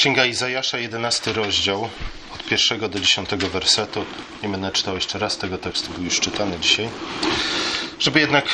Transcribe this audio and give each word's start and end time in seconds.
Księga 0.00 0.24
Izajasza, 0.24 0.78
11 0.78 1.32
rozdział, 1.32 1.88
od 2.34 2.44
pierwszego 2.44 2.88
do 2.88 3.00
dziesiątego 3.00 3.48
wersetu. 3.48 4.04
Nie 4.42 4.48
będę 4.48 4.70
czytał 4.70 4.94
jeszcze 4.94 5.18
raz 5.18 5.38
tego 5.38 5.58
tekstu, 5.58 5.92
był 5.92 6.04
już 6.04 6.20
czytany 6.20 6.58
dzisiaj. 6.60 6.88
Żeby 7.98 8.20
jednak 8.20 8.44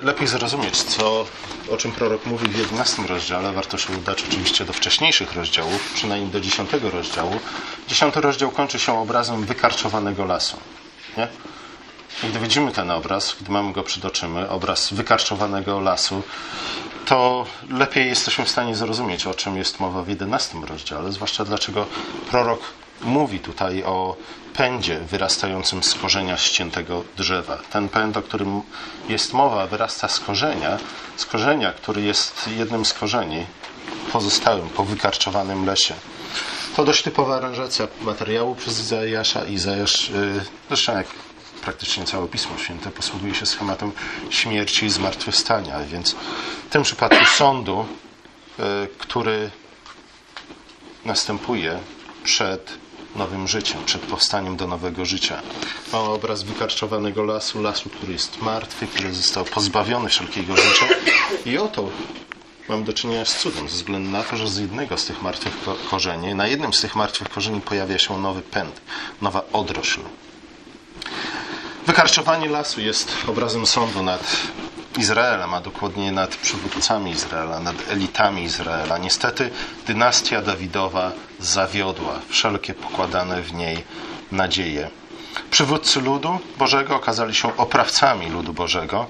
e, 0.00 0.04
lepiej 0.06 0.26
zrozumieć, 0.26 0.82
co, 0.82 1.26
o 1.70 1.76
czym 1.76 1.92
prorok 1.92 2.26
mówi 2.26 2.48
w 2.48 2.58
11 2.58 3.02
rozdziale, 3.02 3.52
warto 3.52 3.78
się 3.78 3.92
udać 3.92 4.24
oczywiście 4.28 4.64
do 4.64 4.72
wcześniejszych 4.72 5.32
rozdziałów, 5.32 5.92
przynajmniej 5.94 6.30
do 6.30 6.40
10 6.40 6.70
rozdziału. 6.92 7.40
Dziesiąty 7.88 8.20
rozdział 8.20 8.50
kończy 8.50 8.78
się 8.78 8.98
obrazem 8.98 9.44
wykarczowanego 9.44 10.24
lasu. 10.24 10.56
Nie? 11.16 11.28
I 12.24 12.26
gdy 12.26 12.38
widzimy 12.38 12.72
ten 12.72 12.90
obraz, 12.90 13.36
gdy 13.40 13.52
mamy 13.52 13.72
go 13.72 13.82
przed 13.82 14.04
obraz 14.48 14.92
wykarczowanego 14.92 15.80
lasu, 15.80 16.22
to 17.06 17.46
lepiej 17.70 18.08
jesteśmy 18.08 18.44
w 18.44 18.50
stanie 18.50 18.74
zrozumieć, 18.74 19.26
o 19.26 19.34
czym 19.34 19.56
jest 19.56 19.80
mowa 19.80 20.02
w 20.02 20.08
11 20.08 20.58
rozdziale, 20.68 21.12
zwłaszcza 21.12 21.44
dlaczego 21.44 21.86
prorok 22.30 22.60
mówi 23.02 23.40
tutaj 23.40 23.84
o 23.84 24.16
pędzie 24.54 25.00
wyrastającym 25.00 25.82
z 25.82 25.94
korzenia 25.94 26.36
ściętego 26.36 27.04
drzewa. 27.16 27.58
Ten 27.70 27.88
pęd, 27.88 28.16
o 28.16 28.22
którym 28.22 28.62
jest 29.08 29.32
mowa, 29.32 29.66
wyrasta 29.66 30.08
z 30.08 30.20
korzenia, 30.20 30.78
z 31.16 31.26
korzenia, 31.26 31.72
który 31.72 32.02
jest 32.02 32.48
jednym 32.48 32.84
z 32.84 32.92
korzeni 32.92 33.46
pozostałym 34.12 34.68
po 34.68 34.84
wykarczowanym 34.84 35.66
lesie. 35.66 35.94
To 36.76 36.84
dość 36.84 37.02
typowa 37.02 37.36
aranżacja 37.36 37.88
materiału 38.00 38.54
przez 38.54 38.80
Izajasza. 38.80 39.44
Izajasz, 39.44 40.08
yy, 40.10 40.44
zresztą 40.68 40.96
jak 40.96 41.06
praktycznie 41.66 42.04
całe 42.04 42.28
Pismo 42.28 42.58
Święte 42.58 42.90
posługuje 42.90 43.34
się 43.34 43.46
schematem 43.46 43.92
śmierci 44.30 44.86
i 44.86 44.90
zmartwychwstania, 44.90 45.80
więc 45.80 46.16
w 46.68 46.70
tym 46.70 46.82
przypadku 46.82 47.24
sądu, 47.24 47.86
y, 48.58 48.62
który 48.98 49.50
następuje 51.04 51.78
przed 52.24 52.72
nowym 53.16 53.48
życiem, 53.48 53.84
przed 53.84 54.02
powstaniem 54.02 54.56
do 54.56 54.66
nowego 54.66 55.04
życia. 55.04 55.42
Mamy 55.92 56.08
obraz 56.08 56.42
wykarczowanego 56.42 57.24
lasu, 57.24 57.62
lasu, 57.62 57.90
który 57.90 58.12
jest 58.12 58.42
martwy, 58.42 58.86
który 58.86 59.14
został 59.14 59.44
pozbawiony 59.44 60.08
wszelkiego 60.08 60.56
życia 60.56 60.86
i 61.46 61.58
oto 61.58 61.88
mamy 62.68 62.84
do 62.84 62.92
czynienia 62.92 63.24
z 63.24 63.38
cudem, 63.38 63.68
ze 63.68 63.74
względu 63.74 64.10
na 64.10 64.22
to, 64.22 64.36
że 64.36 64.48
z 64.48 64.58
jednego 64.58 64.98
z 64.98 65.04
tych 65.04 65.22
martwych 65.22 65.54
korzeni, 65.90 66.34
na 66.34 66.46
jednym 66.46 66.72
z 66.72 66.80
tych 66.80 66.96
martwych 66.96 67.28
korzeni 67.28 67.60
pojawia 67.60 67.98
się 67.98 68.18
nowy 68.18 68.42
pęd, 68.42 68.80
nowa 69.22 69.42
odrośl. 69.52 70.00
Wykarczowanie 71.86 72.48
lasu 72.48 72.80
jest 72.80 73.16
obrazem 73.26 73.66
sądu 73.66 74.02
nad 74.02 74.36
Izraelem, 74.98 75.54
a 75.54 75.60
dokładnie 75.60 76.12
nad 76.12 76.36
przywódcami 76.36 77.10
Izraela, 77.10 77.60
nad 77.60 77.76
elitami 77.90 78.42
Izraela. 78.42 78.98
Niestety 78.98 79.50
dynastia 79.86 80.42
Dawidowa 80.42 81.12
zawiodła 81.40 82.20
wszelkie 82.28 82.74
pokładane 82.74 83.42
w 83.42 83.52
niej 83.52 83.84
nadzieje. 84.32 84.90
Przywódcy 85.50 86.00
ludu 86.00 86.38
Bożego 86.58 86.96
okazali 86.96 87.34
się 87.34 87.56
oprawcami 87.56 88.30
ludu 88.30 88.52
Bożego, 88.52 89.06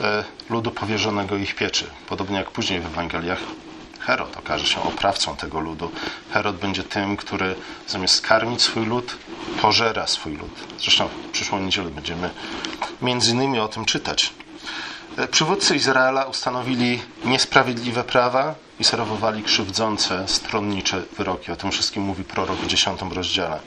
e, 0.00 0.24
ludu 0.50 0.70
powierzonego 0.70 1.36
ich 1.36 1.54
pieczy. 1.54 1.86
Podobnie 2.08 2.36
jak 2.36 2.50
później 2.50 2.80
w 2.80 2.86
Ewangeliach 2.86 3.40
Herod 4.06 4.36
okaże 4.36 4.66
się 4.66 4.82
oprawcą 4.82 5.36
tego 5.36 5.60
ludu. 5.60 5.90
Herod 6.30 6.56
będzie 6.56 6.84
tym, 6.84 7.16
który 7.16 7.54
zamiast 7.86 8.20
karmić 8.20 8.62
swój 8.62 8.86
lud, 8.86 9.16
pożera 9.62 10.06
swój 10.06 10.36
lud. 10.36 10.50
Zresztą 10.78 11.08
w 11.08 11.30
przyszłą 11.30 11.60
niedzielę 11.60 11.90
będziemy 11.90 12.30
między 13.02 13.30
innymi 13.30 13.58
o 13.58 13.68
tym 13.68 13.84
czytać. 13.84 14.32
E, 15.16 15.28
przywódcy 15.28 15.76
Izraela 15.76 16.24
ustanowili 16.24 17.02
niesprawiedliwe 17.24 18.04
prawa 18.04 18.54
i 18.80 18.84
serwowali 18.84 19.42
krzywdzące, 19.42 20.28
stronnicze 20.28 21.02
wyroki. 21.18 21.52
O 21.52 21.56
tym 21.56 21.70
wszystkim 21.70 22.02
mówi 22.02 22.24
prorok 22.24 22.58
w 22.58 22.66
dziesiątym 22.66 23.12
rozdziale. 23.12 23.60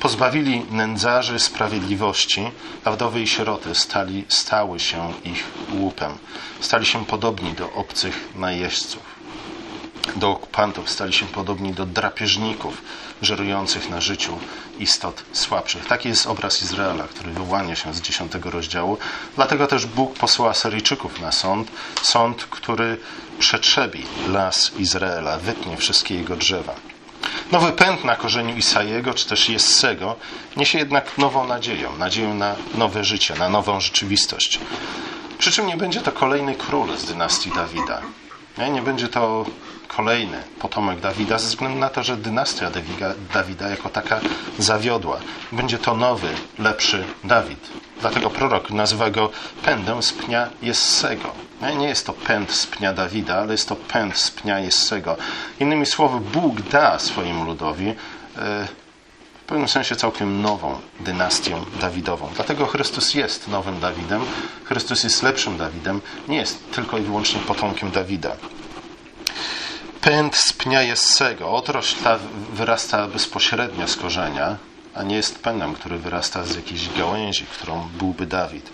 Pozbawili 0.00 0.66
nędzarzy 0.70 1.38
sprawiedliwości, 1.38 2.50
a 2.84 2.90
wdowy 2.90 3.22
i 3.22 3.26
sieroty 3.26 3.74
stali, 3.74 4.24
stały 4.28 4.80
się 4.80 5.12
ich 5.24 5.44
łupem. 5.72 6.18
Stali 6.60 6.86
się 6.86 7.06
podobni 7.06 7.52
do 7.52 7.72
obcych 7.72 8.28
najeźdźców 8.36 9.13
do 10.16 10.30
okupantów, 10.30 10.90
stali 10.90 11.12
się 11.12 11.26
podobni 11.26 11.72
do 11.72 11.86
drapieżników 11.86 12.82
żerujących 13.22 13.90
na 13.90 14.00
życiu 14.00 14.38
istot 14.78 15.22
słabszych. 15.32 15.86
Taki 15.86 16.08
jest 16.08 16.26
obraz 16.26 16.62
Izraela, 16.62 17.04
który 17.04 17.32
wyłania 17.32 17.76
się 17.76 17.94
z 17.94 18.00
dziesiątego 18.00 18.50
rozdziału. 18.50 18.98
Dlatego 19.36 19.66
też 19.66 19.86
Bóg 19.86 20.14
posłał 20.14 20.54
Syryjczyków 20.54 21.20
na 21.20 21.32
sąd, 21.32 21.70
sąd, 22.02 22.44
który 22.44 22.98
przetrzebi 23.38 24.02
las 24.28 24.72
Izraela, 24.78 25.38
wytnie 25.38 25.76
wszystkie 25.76 26.14
jego 26.14 26.36
drzewa. 26.36 26.74
Nowy 27.52 27.72
pęd 27.72 28.04
na 28.04 28.16
korzeniu 28.16 28.56
Isajego, 28.56 29.14
czy 29.14 29.28
też 29.28 29.48
Jessego, 29.48 30.16
niesie 30.56 30.78
jednak 30.78 31.18
nową 31.18 31.46
nadzieję, 31.46 31.88
nadzieję 31.98 32.28
na 32.28 32.56
nowe 32.74 33.04
życie, 33.04 33.34
na 33.34 33.48
nową 33.48 33.80
rzeczywistość. 33.80 34.60
Przy 35.38 35.52
czym 35.52 35.66
nie 35.66 35.76
będzie 35.76 36.00
to 36.00 36.12
kolejny 36.12 36.54
król 36.54 36.96
z 36.96 37.04
dynastii 37.04 37.50
Dawida. 37.50 38.02
Nie, 38.58 38.70
nie 38.70 38.82
będzie 38.82 39.08
to 39.08 39.44
kolejny 39.88 40.42
potomek 40.58 41.00
Dawida, 41.00 41.38
ze 41.38 41.48
względu 41.48 41.78
na 41.78 41.88
to, 41.88 42.02
że 42.02 42.16
dynastia 42.16 42.70
Dawida 43.34 43.68
jako 43.68 43.88
taka 43.88 44.20
zawiodła. 44.58 45.20
Będzie 45.52 45.78
to 45.78 45.96
nowy, 45.96 46.28
lepszy 46.58 47.04
Dawid. 47.24 47.70
Dlatego 48.00 48.30
prorok 48.30 48.70
nazywa 48.70 49.10
go 49.10 49.30
pędem 49.64 50.02
z 50.02 50.12
pnia 50.12 50.50
Jessego. 50.62 51.32
Nie 51.78 51.88
jest 51.88 52.06
to 52.06 52.12
pęd 52.12 52.52
z 52.52 52.66
pnia 52.66 52.92
Dawida, 52.92 53.36
ale 53.36 53.52
jest 53.52 53.68
to 53.68 53.76
pęd 53.76 54.18
z 54.18 54.30
pnia 54.30 54.60
Jessego. 54.60 55.16
Innymi 55.60 55.86
słowy, 55.86 56.20
Bóg 56.20 56.62
da 56.62 56.98
swojemu 56.98 57.44
ludowi 57.44 57.88
e, 57.88 57.94
w 59.44 59.46
pewnym 59.46 59.68
sensie 59.68 59.96
całkiem 59.96 60.42
nową 60.42 60.80
dynastię 61.00 61.56
Dawidową. 61.80 62.28
Dlatego 62.34 62.66
Chrystus 62.66 63.14
jest 63.14 63.48
nowym 63.48 63.80
Dawidem, 63.80 64.24
Chrystus 64.64 65.04
jest 65.04 65.22
lepszym 65.22 65.58
Dawidem, 65.58 66.00
nie 66.28 66.36
jest 66.36 66.70
tylko 66.70 66.98
i 66.98 67.02
wyłącznie 67.02 67.40
potomkiem 67.40 67.90
Dawida 67.90 68.36
pęd 70.04 70.36
z 70.36 70.52
pnia 70.52 70.82
Jessego. 70.82 71.50
Otrość 71.50 71.96
ta 72.04 72.18
wyrasta 72.52 73.08
bezpośrednio 73.08 73.88
z 73.88 73.96
korzenia, 73.96 74.56
a 74.94 75.02
nie 75.02 75.16
jest 75.16 75.38
pędem, 75.38 75.74
który 75.74 75.98
wyrasta 75.98 76.44
z 76.44 76.56
jakiejś 76.56 76.88
gałęzi, 76.88 77.46
którą 77.46 77.88
byłby 77.98 78.26
Dawid. 78.26 78.70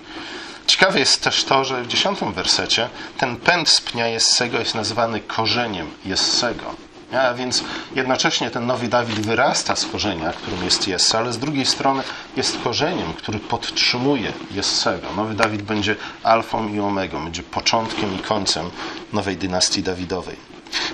Ciekawe 0.66 0.98
jest 0.98 1.22
też 1.25 1.44
to, 1.44 1.64
że 1.64 1.82
w 1.82 1.87
dziesiątym 1.87 2.32
wersecie 2.32 2.88
ten 3.19 3.37
pęd 3.37 3.69
z 3.69 3.81
pnia 3.81 4.06
Jessego 4.06 4.58
jest 4.58 4.75
nazywany 4.75 5.20
korzeniem 5.20 5.91
Jessego. 6.04 6.75
A 7.12 7.34
więc 7.34 7.65
jednocześnie 7.94 8.50
ten 8.50 8.66
nowy 8.66 8.88
Dawid 8.88 9.21
wyrasta 9.21 9.76
z 9.76 9.87
korzenia, 9.87 10.32
którym 10.32 10.65
jest 10.65 10.88
Jesse, 10.88 11.19
ale 11.19 11.32
z 11.32 11.38
drugiej 11.38 11.66
strony 11.66 12.03
jest 12.37 12.62
korzeniem, 12.65 13.12
który 13.12 13.38
podtrzymuje 13.38 14.32
Jessego. 14.50 15.06
Nowy 15.16 15.34
Dawid 15.34 15.62
będzie 15.62 15.97
alfą 16.22 16.69
i 16.69 16.81
omegą, 16.81 17.25
będzie 17.25 17.43
początkiem 17.43 18.16
i 18.16 18.19
końcem 18.19 18.70
nowej 19.12 19.37
dynastii 19.37 19.82
Dawidowej. 19.82 20.37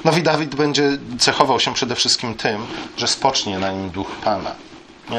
Nowy 0.04 0.22
Dawid 0.22 0.54
będzie 0.54 0.98
cechował 1.18 1.60
się 1.60 1.74
przede 1.74 1.94
wszystkim 1.94 2.34
tym, 2.34 2.66
że 2.96 3.08
spocznie 3.08 3.58
na 3.58 3.72
nim 3.72 3.90
duch 3.90 4.10
Pana. 4.10 4.54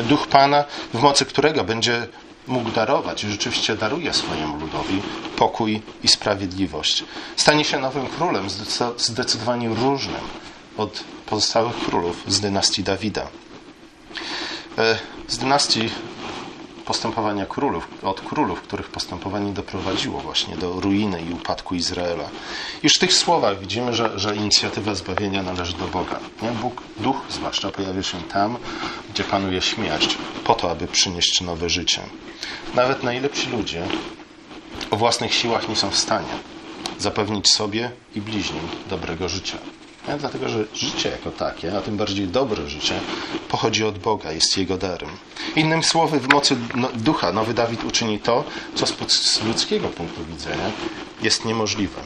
Duch 0.03 0.27
Pana, 0.27 0.63
w 0.93 1.01
mocy 1.01 1.25
którego 1.25 1.63
będzie 1.63 2.07
mógł 2.47 2.71
darować 2.71 3.23
i 3.23 3.31
rzeczywiście 3.31 3.75
daruje 3.75 4.13
swojemu 4.13 4.59
ludowi 4.59 5.01
pokój 5.35 5.81
i 6.03 6.07
sprawiedliwość. 6.07 7.03
Stanie 7.35 7.65
się 7.65 7.79
nowym 7.79 8.07
królem, 8.07 8.47
zdecydowanie 8.97 9.69
różnym 9.69 10.21
od 10.77 11.03
pozostałych 11.25 11.75
królów 11.75 12.23
z 12.27 12.39
dynastii 12.39 12.83
Dawida. 12.83 13.27
E, 14.77 14.97
z 15.27 15.37
dynastii 15.37 15.89
postępowania 16.85 17.45
królów, 17.45 17.87
od 18.03 18.21
królów, 18.21 18.61
których 18.61 18.89
postępowanie 18.89 19.53
doprowadziło 19.53 20.19
właśnie 20.19 20.57
do 20.57 20.79
ruiny 20.79 21.21
i 21.29 21.33
upadku 21.33 21.75
Izraela. 21.75 22.29
Już 22.83 22.93
w 22.93 22.99
tych 22.99 23.13
słowach 23.13 23.59
widzimy, 23.59 23.93
że, 23.93 24.19
że 24.19 24.35
inicjatywa 24.35 24.95
zbawienia 24.95 25.43
należy 25.43 25.77
do 25.77 25.87
Boga. 25.87 26.19
Nie? 26.41 26.51
Bóg, 26.51 26.81
duch 26.97 27.17
zwłaszcza, 27.29 27.71
pojawia 27.71 28.03
się 28.03 28.21
tam, 28.21 28.57
gdzie 29.13 29.23
panuje 29.23 29.61
śmierć, 29.61 30.17
po 30.43 30.55
to, 30.55 30.71
aby 30.71 30.87
przynieść 30.87 31.41
nowe 31.41 31.69
życie. 31.69 32.01
Nawet 32.75 33.03
najlepsi 33.03 33.49
ludzie 33.49 33.87
o 34.91 34.97
własnych 34.97 35.33
siłach 35.33 35.69
nie 35.69 35.75
są 35.75 35.89
w 35.89 35.97
stanie 35.97 36.33
zapewnić 36.99 37.49
sobie 37.49 37.91
i 38.15 38.21
bliźnim 38.21 38.67
dobrego 38.89 39.29
życia. 39.29 39.57
Nie? 40.07 40.17
Dlatego, 40.17 40.49
że 40.49 40.65
życie 40.73 41.09
jako 41.09 41.31
takie, 41.31 41.77
a 41.77 41.81
tym 41.81 41.97
bardziej 41.97 42.27
dobre 42.27 42.69
życie, 42.69 42.99
pochodzi 43.49 43.83
od 43.83 43.97
Boga, 43.97 44.31
jest 44.31 44.57
Jego 44.57 44.77
darem. 44.77 45.09
Innym 45.55 45.83
słowy, 45.83 46.19
w 46.19 46.29
mocy 46.29 46.57
no, 46.75 46.89
ducha 46.95 47.31
nowy 47.31 47.53
Dawid 47.53 47.83
uczyni 47.83 48.19
to, 48.19 48.43
co 48.75 48.85
z 49.07 49.43
ludzkiego 49.43 49.87
punktu 49.87 50.25
widzenia 50.25 50.71
jest 51.21 51.45
niemożliwe. 51.45 52.01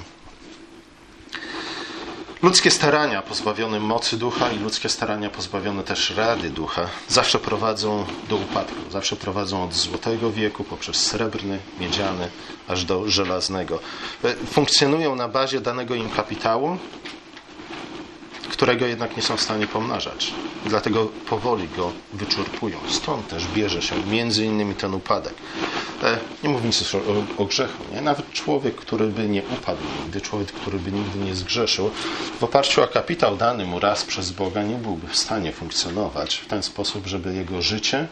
Ludzkie 2.44 2.72
starania 2.72 3.22
pozbawione 3.22 3.80
mocy 3.80 4.18
ducha 4.18 4.52
i 4.52 4.60
ludzkie 4.60 4.90
starania 4.90 5.30
pozbawione 5.30 5.84
też 5.84 6.10
rady 6.10 6.50
ducha 6.50 6.90
zawsze 7.08 7.40
prowadzą 7.40 8.06
do 8.30 8.36
upadku. 8.36 8.92
Zawsze 8.92 9.16
prowadzą 9.16 9.64
od 9.64 9.74
złotego 9.74 10.32
wieku 10.32 10.64
poprzez 10.64 10.96
srebrny, 10.96 11.60
miedziany, 11.80 12.30
aż 12.68 12.86
do 12.86 13.10
żelaznego. 13.10 13.80
Funkcjonują 14.52 15.16
na 15.16 15.28
bazie 15.28 15.62
danego 15.62 15.96
im 15.96 16.10
kapitału 16.10 16.78
którego 18.62 18.86
jednak 18.86 19.18
nie 19.18 19.24
są 19.24 19.38
w 19.38 19.42
stanie 19.42 19.68
pomnażać. 19.68 20.34
Dlatego 20.66 21.06
powoli 21.06 21.68
go 21.78 21.92
wyczerpują. 22.14 22.78
Stąd 22.90 23.28
też 23.28 23.48
bierze 23.48 23.82
się 23.82 23.96
między 24.06 24.46
innymi 24.46 24.76
ten 24.76 24.94
upadek. 24.94 25.34
E, 26.04 26.18
nie 26.44 26.50
mówię 26.50 26.68
nic 26.68 26.96
o, 26.96 27.42
o 27.44 27.46
grzechu. 27.46 27.84
Nie? 27.94 28.02
Nawet 28.02 28.32
człowiek, 28.32 28.76
który 28.76 29.08
by 29.08 29.30
nie 29.30 29.44
upadł 29.44 29.82
nigdy, 30.04 30.22
człowiek, 30.22 30.52
który 30.52 30.80
by 30.80 30.92
nigdy 30.92 31.20
nie 31.20 31.36
zgrzeszył, 31.36 31.92
w 32.40 32.44
oparciu 32.44 32.84
o 32.84 32.88
kapitał 32.88 33.38
dany 33.38 33.66
mu 33.66 33.80
raz 33.80 34.06
przez 34.06 34.32
Boga 34.32 34.64
nie 34.64 34.76
byłby 34.76 35.08
w 35.08 35.18
stanie 35.18 35.52
funkcjonować 35.52 36.36
w 36.36 36.48
ten 36.48 36.64
sposób, 36.64 37.08
żeby 37.08 37.34
jego 37.34 37.62
życie 37.62 38.08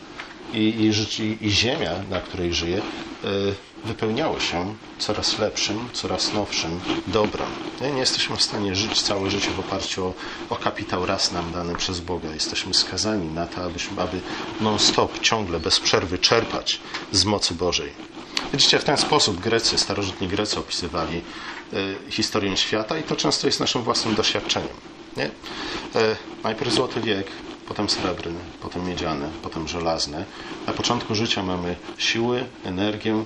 i, 0.54 0.92
i, 1.20 1.48
i 1.48 1.52
ziemia, 1.52 1.92
na 2.10 2.22
której 2.22 2.54
żyje, 2.54 2.78
e, 2.78 3.28
wypełniało 3.86 4.40
się 4.40 4.76
coraz 5.00 5.40
lepszym, 5.40 5.90
coraz 5.94 6.34
nowszym 6.34 6.80
dobrem. 7.08 7.48
Nie, 7.82 7.88
jesteśmy 7.88 8.38
w 8.38 8.42
stanie 8.42 8.76
żyć 8.76 9.02
całe 9.02 9.32
życie 9.32 9.50
w 9.52 9.60
oparciu 9.60 10.06
o, 10.06 10.14
o 10.50 10.56
kapitał 10.56 11.06
raz 11.06 11.32
nam 11.32 11.52
dany 11.52 11.76
przez 11.76 12.00
Boga. 12.00 12.34
Jesteśmy 12.34 12.74
skazani 12.74 13.28
na 13.28 13.48
to, 13.48 13.64
abyśmy, 13.64 14.02
aby 14.02 14.22
non-stop, 14.62 15.20
ciągle, 15.20 15.60
bez 15.60 15.80
przerwy 15.80 16.18
czerpać 16.18 16.80
z 17.12 17.26
mocy 17.26 17.54
Bożej. 17.54 17.92
Widzicie, 18.54 18.80
w 18.80 18.84
ten 18.84 18.98
sposób 18.98 19.40
Grecy, 19.40 19.78
starożytni 19.78 20.28
Grecy 20.28 20.60
opisywali 20.60 21.22
e, 21.74 22.12
historię 22.12 22.58
świata 22.58 22.98
i 22.98 23.04
to 23.04 23.16
często 23.16 23.48
jest 23.48 23.60
naszym 23.60 23.84
własnym 23.84 24.16
doświadczeniem. 24.16 24.76
Nie? 25.18 25.26
E, 25.26 26.16
najpierw 26.44 26.74
złoty 26.74 27.02
wiek, 27.02 27.28
potem 27.68 27.90
srebrny, 27.90 28.40
potem 28.62 28.88
miedziany, 28.88 29.30
potem 29.42 29.68
żelazny. 29.68 30.26
Na 30.68 30.74
początku 30.74 31.16
życia 31.16 31.44
mamy 31.44 31.76
siły, 31.98 32.46
energię, 32.64 33.24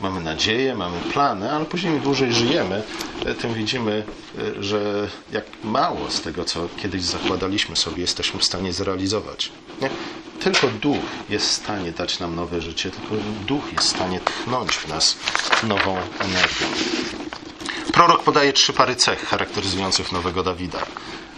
mamy 0.00 0.20
nadzieję, 0.20 0.74
mamy 0.74 1.00
plany, 1.12 1.52
ale 1.52 1.64
później 1.64 1.94
im 1.94 2.00
dłużej 2.00 2.32
żyjemy, 2.32 2.82
e, 3.26 3.34
tym 3.34 3.54
widzimy, 3.54 4.04
e, 4.38 4.62
że 4.62 5.08
jak 5.32 5.44
mało 5.64 6.10
z 6.10 6.20
tego, 6.20 6.44
co 6.44 6.68
kiedyś 6.82 7.02
zakładaliśmy 7.02 7.76
sobie, 7.76 8.00
jesteśmy 8.00 8.40
w 8.40 8.44
stanie 8.44 8.72
zrealizować. 8.72 9.52
Nie? 9.80 9.90
Tylko 10.40 10.68
duch 10.68 11.04
jest 11.30 11.48
w 11.48 11.52
stanie 11.52 11.92
dać 11.92 12.20
nam 12.20 12.36
nowe 12.36 12.60
życie, 12.60 12.90
tylko 12.90 13.14
duch 13.46 13.72
jest 13.72 13.86
w 13.86 13.90
stanie 13.90 14.20
tchnąć 14.20 14.72
w 14.72 14.88
nas 14.88 15.16
nową 15.62 15.96
energię. 16.20 16.66
Prorok 17.94 18.22
podaje 18.22 18.52
trzy 18.52 18.72
pary 18.72 18.96
cech 18.96 19.24
charakteryzujących 19.24 20.12
nowego 20.12 20.42
Dawida. 20.42 20.86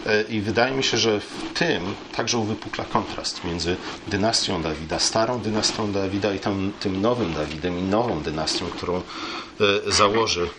E, 0.05 0.21
I 0.21 0.41
wydaje 0.41 0.73
mi 0.73 0.83
się, 0.83 0.97
że 0.97 1.19
w 1.19 1.53
tym 1.53 1.95
także 2.15 2.37
uwypukla 2.37 2.85
kontrast 2.85 3.43
między 3.43 3.75
dynastią 4.07 4.61
Dawida, 4.61 4.99
starą 4.99 5.39
dynastią 5.39 5.91
Dawida 5.91 6.33
i 6.33 6.39
tam, 6.39 6.71
tym 6.79 7.01
nowym 7.01 7.33
Dawidem 7.33 7.79
i 7.79 7.81
nową 7.81 8.21
dynastią, 8.21 8.65
którą 8.65 8.97
e, 8.97 9.01
założy 9.91 10.49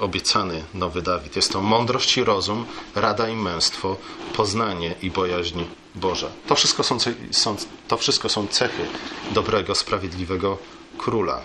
obiecany 0.00 0.64
nowy 0.74 1.02
Dawid. 1.02 1.36
Jest 1.36 1.52
to 1.52 1.60
mądrość 1.60 2.16
i 2.16 2.24
rozum, 2.24 2.66
rada 2.94 3.28
i 3.28 3.36
męstwo, 3.36 3.96
poznanie 4.36 4.94
i 5.02 5.10
bojaźń 5.10 5.60
Boża. 5.94 6.28
To 6.46 6.54
wszystko 6.54 6.82
są, 6.82 6.98
są, 7.30 7.56
to 7.88 7.96
wszystko 7.96 8.28
są 8.28 8.46
cechy 8.46 8.86
dobrego, 9.30 9.74
sprawiedliwego 9.74 10.58
króla. 10.98 11.40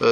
E, 0.00 0.04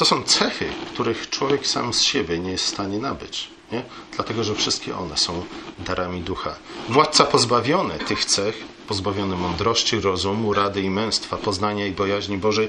to 0.00 0.04
są 0.04 0.22
cechy, 0.22 0.66
których 0.94 1.30
człowiek 1.30 1.66
sam 1.66 1.94
z 1.94 2.02
siebie 2.02 2.38
nie 2.38 2.50
jest 2.50 2.64
w 2.64 2.68
stanie 2.68 2.98
nabyć. 2.98 3.48
Nie? 3.72 3.82
Dlatego, 4.14 4.44
że 4.44 4.54
wszystkie 4.54 4.96
one 4.96 5.16
są 5.16 5.42
darami 5.78 6.20
ducha. 6.20 6.54
Władca 6.88 7.24
pozbawiony 7.24 7.98
tych 7.98 8.24
cech, 8.24 8.64
pozbawiony 8.88 9.36
mądrości, 9.36 10.00
rozumu, 10.00 10.52
rady 10.52 10.80
i 10.80 10.90
męstwa, 10.90 11.36
poznania 11.36 11.86
i 11.86 11.92
bojaźni 11.92 12.38
Bożej, 12.38 12.68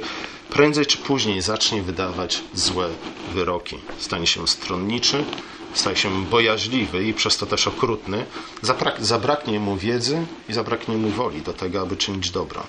prędzej 0.49 0.85
czy 0.85 0.97
później 0.97 1.41
zacznie 1.41 1.81
wydawać 1.81 2.43
złe 2.53 2.89
wyroki. 3.33 3.77
Stanie 3.99 4.27
się 4.27 4.47
stronniczy, 4.47 5.23
staje 5.73 5.95
się 5.95 6.25
bojaźliwy 6.25 7.05
i 7.05 7.13
przez 7.13 7.37
to 7.37 7.45
też 7.45 7.67
okrutny. 7.67 8.25
Zabraknie 8.99 9.59
mu 9.59 9.77
wiedzy 9.77 10.25
i 10.49 10.53
zabraknie 10.53 10.97
mu 10.97 11.09
woli 11.09 11.41
do 11.41 11.53
tego, 11.53 11.81
aby 11.81 11.97
czynić 11.97 12.31
dobro. 12.31 12.63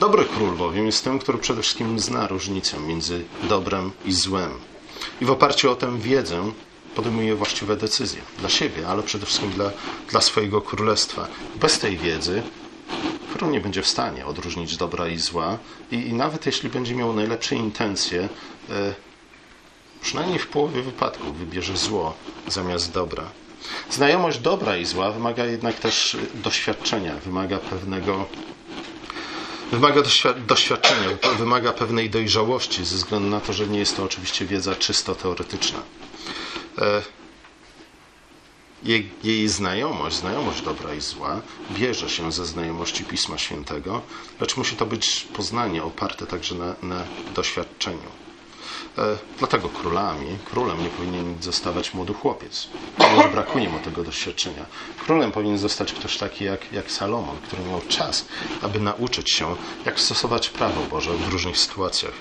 Dobry 0.00 0.24
król 0.24 0.56
bowiem 0.56 0.86
jest 0.86 1.04
tym, 1.04 1.18
który 1.18 1.38
przede 1.38 1.62
wszystkim 1.62 2.00
zna 2.00 2.26
różnicę 2.26 2.80
między 2.80 3.24
dobrem 3.48 3.92
i 4.04 4.12
złem. 4.12 4.50
I 5.20 5.24
w 5.24 5.30
oparciu 5.30 5.70
o 5.70 5.76
tę 5.76 5.98
wiedzę 5.98 6.52
podejmuje 6.94 7.34
właściwe 7.34 7.76
decyzje 7.76 8.20
dla 8.38 8.48
siebie, 8.48 8.88
ale 8.88 9.02
przede 9.02 9.26
wszystkim 9.26 9.50
dla, 9.50 9.70
dla 10.10 10.20
swojego 10.20 10.60
królestwa. 10.60 11.28
Bez 11.60 11.78
tej 11.78 11.96
wiedzy 11.96 12.42
król 13.36 13.50
nie 13.50 13.60
będzie 13.60 13.82
w 13.82 13.86
stanie 13.86 14.26
odróżnić 14.26 14.76
dobra 14.76 15.08
i 15.08 15.18
zła 15.18 15.58
i, 15.90 15.96
i 15.96 16.14
nawet 16.14 16.46
jeśli 16.46 16.68
będzie 16.68 16.94
miał 16.94 17.12
najlepsze 17.12 17.56
intencje, 17.56 18.28
e, 18.70 18.94
przynajmniej 20.00 20.38
w 20.38 20.46
połowie 20.46 20.82
wypadków 20.82 21.38
wybierze 21.38 21.76
zło 21.76 22.14
zamiast 22.48 22.92
dobra. 22.92 23.24
Znajomość 23.90 24.38
dobra 24.38 24.76
i 24.76 24.84
zła 24.84 25.10
wymaga 25.10 25.44
jednak 25.44 25.74
też 25.80 26.16
doświadczenia, 26.34 27.16
wymaga 27.16 27.58
pewnego 27.58 28.26
wymaga 29.72 30.02
doświadczenia, 30.46 31.08
wymaga 31.38 31.72
pewnej 31.72 32.10
dojrzałości, 32.10 32.84
ze 32.84 32.96
względu 32.96 33.28
na 33.30 33.40
to, 33.40 33.52
że 33.52 33.66
nie 33.66 33.78
jest 33.78 33.96
to 33.96 34.04
oczywiście 34.04 34.46
wiedza 34.46 34.74
czysto 34.76 35.14
teoretyczna. 35.14 35.78
E, 36.78 37.02
jej, 38.82 39.10
jej, 39.24 39.48
znajomość, 39.48 40.16
znajomość 40.16 40.62
dobra 40.62 40.94
i 40.94 41.00
zła, 41.00 41.40
bierze 41.70 42.10
się 42.10 42.32
ze 42.32 42.46
znajomości 42.46 43.04
Pisma 43.04 43.38
Świętego, 43.38 44.02
lecz 44.40 44.56
musi 44.56 44.76
to 44.76 44.86
być 44.86 45.26
poznanie 45.36 45.82
oparte 45.82 46.26
także 46.26 46.54
na, 46.54 46.74
na 46.82 47.04
doświadczeniu. 47.34 48.25
E, 48.98 49.16
dlatego 49.38 49.68
królami, 49.68 50.38
królem 50.44 50.82
nie 50.82 50.88
powinien 50.88 51.42
zostawać 51.42 51.94
młody 51.94 52.14
chłopiec, 52.14 52.68
ponieważ 52.96 53.32
brakuje 53.32 53.68
mu 53.68 53.78
tego 53.78 54.02
doświadczenia. 54.02 54.66
Królem 55.04 55.32
powinien 55.32 55.58
zostać 55.58 55.92
ktoś 55.92 56.16
taki 56.16 56.44
jak, 56.44 56.72
jak 56.72 56.90
Salomon, 56.90 57.36
który 57.46 57.62
miał 57.62 57.80
czas, 57.88 58.26
aby 58.62 58.80
nauczyć 58.80 59.30
się, 59.30 59.56
jak 59.86 60.00
stosować 60.00 60.48
prawo 60.48 60.80
Boże 60.90 61.10
w 61.12 61.28
różnych 61.28 61.58
sytuacjach. 61.58 62.12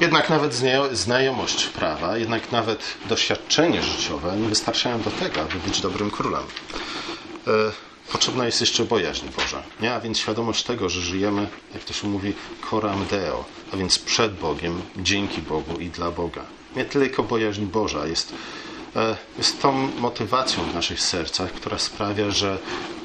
Jednak 0.00 0.30
nawet 0.30 0.54
znajomość 0.92 1.66
prawa, 1.66 2.16
jednak 2.16 2.52
nawet 2.52 2.84
doświadczenie 3.08 3.82
życiowe 3.82 4.36
nie 4.36 4.48
wystarczają 4.48 5.00
do 5.02 5.10
tego, 5.10 5.40
aby 5.40 5.58
być 5.58 5.80
dobrym 5.80 6.10
królem. 6.10 6.42
Potrzebna 8.12 8.46
jest 8.46 8.60
jeszcze 8.60 8.84
bojaźń 8.84 9.26
Boża, 9.36 9.62
nie? 9.80 9.94
a 9.94 10.00
więc 10.00 10.18
świadomość 10.18 10.64
tego, 10.64 10.88
że 10.88 11.00
żyjemy, 11.00 11.48
jak 11.74 11.84
to 11.84 11.92
się 11.92 12.08
mówi, 12.08 12.32
coram 12.70 13.06
deo, 13.06 13.44
a 13.72 13.76
więc 13.76 13.98
przed 13.98 14.34
Bogiem, 14.34 14.82
dzięki 14.96 15.42
Bogu 15.42 15.80
i 15.80 15.90
dla 15.90 16.10
Boga. 16.10 16.42
Nie 16.76 16.84
tylko 16.84 17.22
bojaźń 17.22 17.64
Boża 17.64 18.06
jest, 18.06 18.32
e, 18.96 19.16
jest 19.38 19.62
tą 19.62 19.72
motywacją 19.98 20.64
w 20.64 20.74
naszych 20.74 21.00
sercach, 21.00 21.52
która 21.52 21.78
sprawia, 21.78 22.30
że 22.30 22.58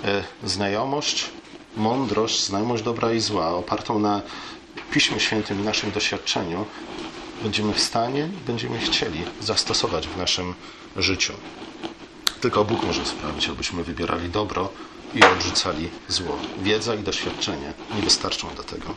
e, 0.03 0.23
znajomość, 0.43 1.29
mądrość, 1.77 2.45
znajomość 2.45 2.83
dobra 2.83 3.13
i 3.13 3.19
zła, 3.19 3.49
opartą 3.49 3.99
na 3.99 4.21
Piśmie 4.91 5.19
Świętym 5.19 5.59
i 5.61 5.63
naszym 5.63 5.91
doświadczeniu 5.91 6.65
będziemy 7.43 7.73
w 7.73 7.79
stanie, 7.79 8.29
będziemy 8.47 8.79
chcieli 8.79 9.23
zastosować 9.41 10.07
w 10.07 10.17
naszym 10.17 10.53
życiu. 10.95 11.33
Tylko 12.41 12.65
Bóg 12.65 12.83
może 12.83 13.05
sprawić, 13.05 13.49
abyśmy 13.49 13.83
wybierali 13.83 14.29
dobro 14.29 14.69
i 15.15 15.23
odrzucali 15.23 15.89
zło. 16.07 16.37
Wiedza 16.61 16.95
i 16.95 16.99
doświadczenie 16.99 17.73
nie 17.95 18.01
wystarczą 18.01 18.47
do 18.57 18.63
tego. 18.63 18.95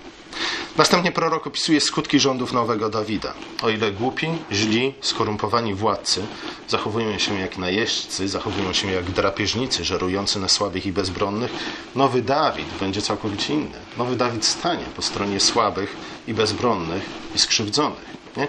Następnie 0.77 1.13
prorok 1.13 1.47
opisuje 1.47 1.81
skutki 1.81 2.21
rządów 2.21 2.53
nowego 2.53 2.89
Dawida. 2.89 3.35
O 3.63 3.71
ile 3.71 3.93
głupi, 3.93 4.29
źli, 4.53 4.95
skorumpowani 5.01 5.75
władcy 5.75 6.23
zachowują 6.69 7.19
się 7.19 7.39
jak 7.39 7.59
najeźdźcy, 7.59 8.29
zachowują 8.29 8.73
się 8.73 8.91
jak 8.91 9.11
drapieżnicy 9.11 9.85
żerujący 9.85 10.39
na 10.39 10.49
słabych 10.49 10.87
i 10.87 10.93
bezbronnych, 10.93 11.51
nowy 11.95 12.23
Dawid 12.23 12.67
będzie 12.81 13.03
całkowicie 13.03 13.55
inny. 13.55 13.79
Nowy 13.99 14.17
Dawid 14.17 14.45
stanie 14.45 14.85
po 14.97 15.03
stronie 15.03 15.41
słabych 15.41 15.97
i 16.29 16.35
bezbronnych 16.35 17.03
i 17.35 17.39
skrzywdzonych. 17.39 18.05
Nie? 18.37 18.49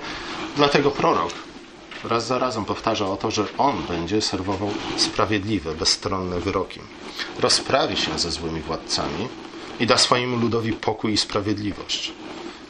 Dlatego 0.56 0.92
prorok 0.92 1.34
raz 2.04 2.28
za 2.28 2.40
razem 2.40 2.66
powtarza 2.66 3.08
o 3.08 3.18
to, 3.18 3.32
że 3.32 3.46
on 3.58 3.84
będzie 3.88 4.22
serwował 4.22 4.72
sprawiedliwe, 4.98 5.76
bezstronne 5.76 6.40
wyroki. 6.40 6.80
Rozprawi 7.40 7.98
się 7.98 8.20
ze 8.20 8.32
złymi 8.32 8.62
władcami 8.62 9.28
i 9.80 9.88
da 9.88 9.98
swojemu 9.98 10.38
ludowi 10.38 10.74
pokój 10.74 11.14
i 11.14 11.18
sprawiedliwość. 11.18 12.14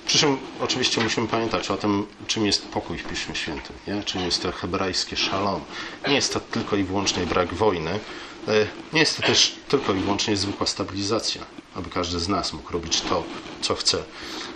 Przy 0.05 0.19
czym 0.19 0.37
oczywiście 0.61 1.01
musimy 1.01 1.27
pamiętać 1.27 1.71
o 1.71 1.77
tym, 1.77 2.05
czym 2.27 2.45
jest 2.45 2.67
pokój 2.67 2.97
w 2.97 3.03
Piśmie 3.03 3.35
Świętym, 3.35 3.75
nie? 3.87 4.03
czym 4.03 4.21
jest 4.21 4.41
to 4.41 4.51
hebrajskie 4.51 5.17
szalom. 5.17 5.61
Nie 6.07 6.13
jest 6.13 6.33
to 6.33 6.39
tylko 6.39 6.75
i 6.75 6.83
wyłącznie 6.83 7.25
brak 7.25 7.53
wojny, 7.53 7.99
e, 8.47 8.67
nie 8.93 8.99
jest 8.99 9.17
to 9.17 9.23
też 9.23 9.55
tylko 9.67 9.93
i 9.93 9.99
wyłącznie 9.99 10.37
zwykła 10.37 10.67
stabilizacja, 10.67 11.41
aby 11.75 11.89
każdy 11.89 12.19
z 12.19 12.27
nas 12.27 12.53
mógł 12.53 12.73
robić 12.73 13.01
to, 13.01 13.23
co 13.61 13.75
chce. 13.75 14.03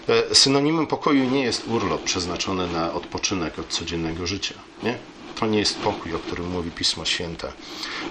E, 0.09 0.35
synonimem 0.35 0.87
pokoju 0.87 1.29
nie 1.29 1.43
jest 1.43 1.67
urlop 1.67 2.03
przeznaczony 2.03 2.67
na 2.67 2.93
odpoczynek 2.93 3.59
od 3.59 3.67
codziennego 3.67 4.27
życia. 4.27 4.55
Nie? 4.83 4.97
To 5.39 5.47
nie 5.47 5.59
jest 5.59 5.79
pokój, 5.79 6.15
o 6.15 6.19
którym 6.19 6.51
mówi 6.51 6.71
Pismo 6.71 7.05
Święte. 7.05 7.51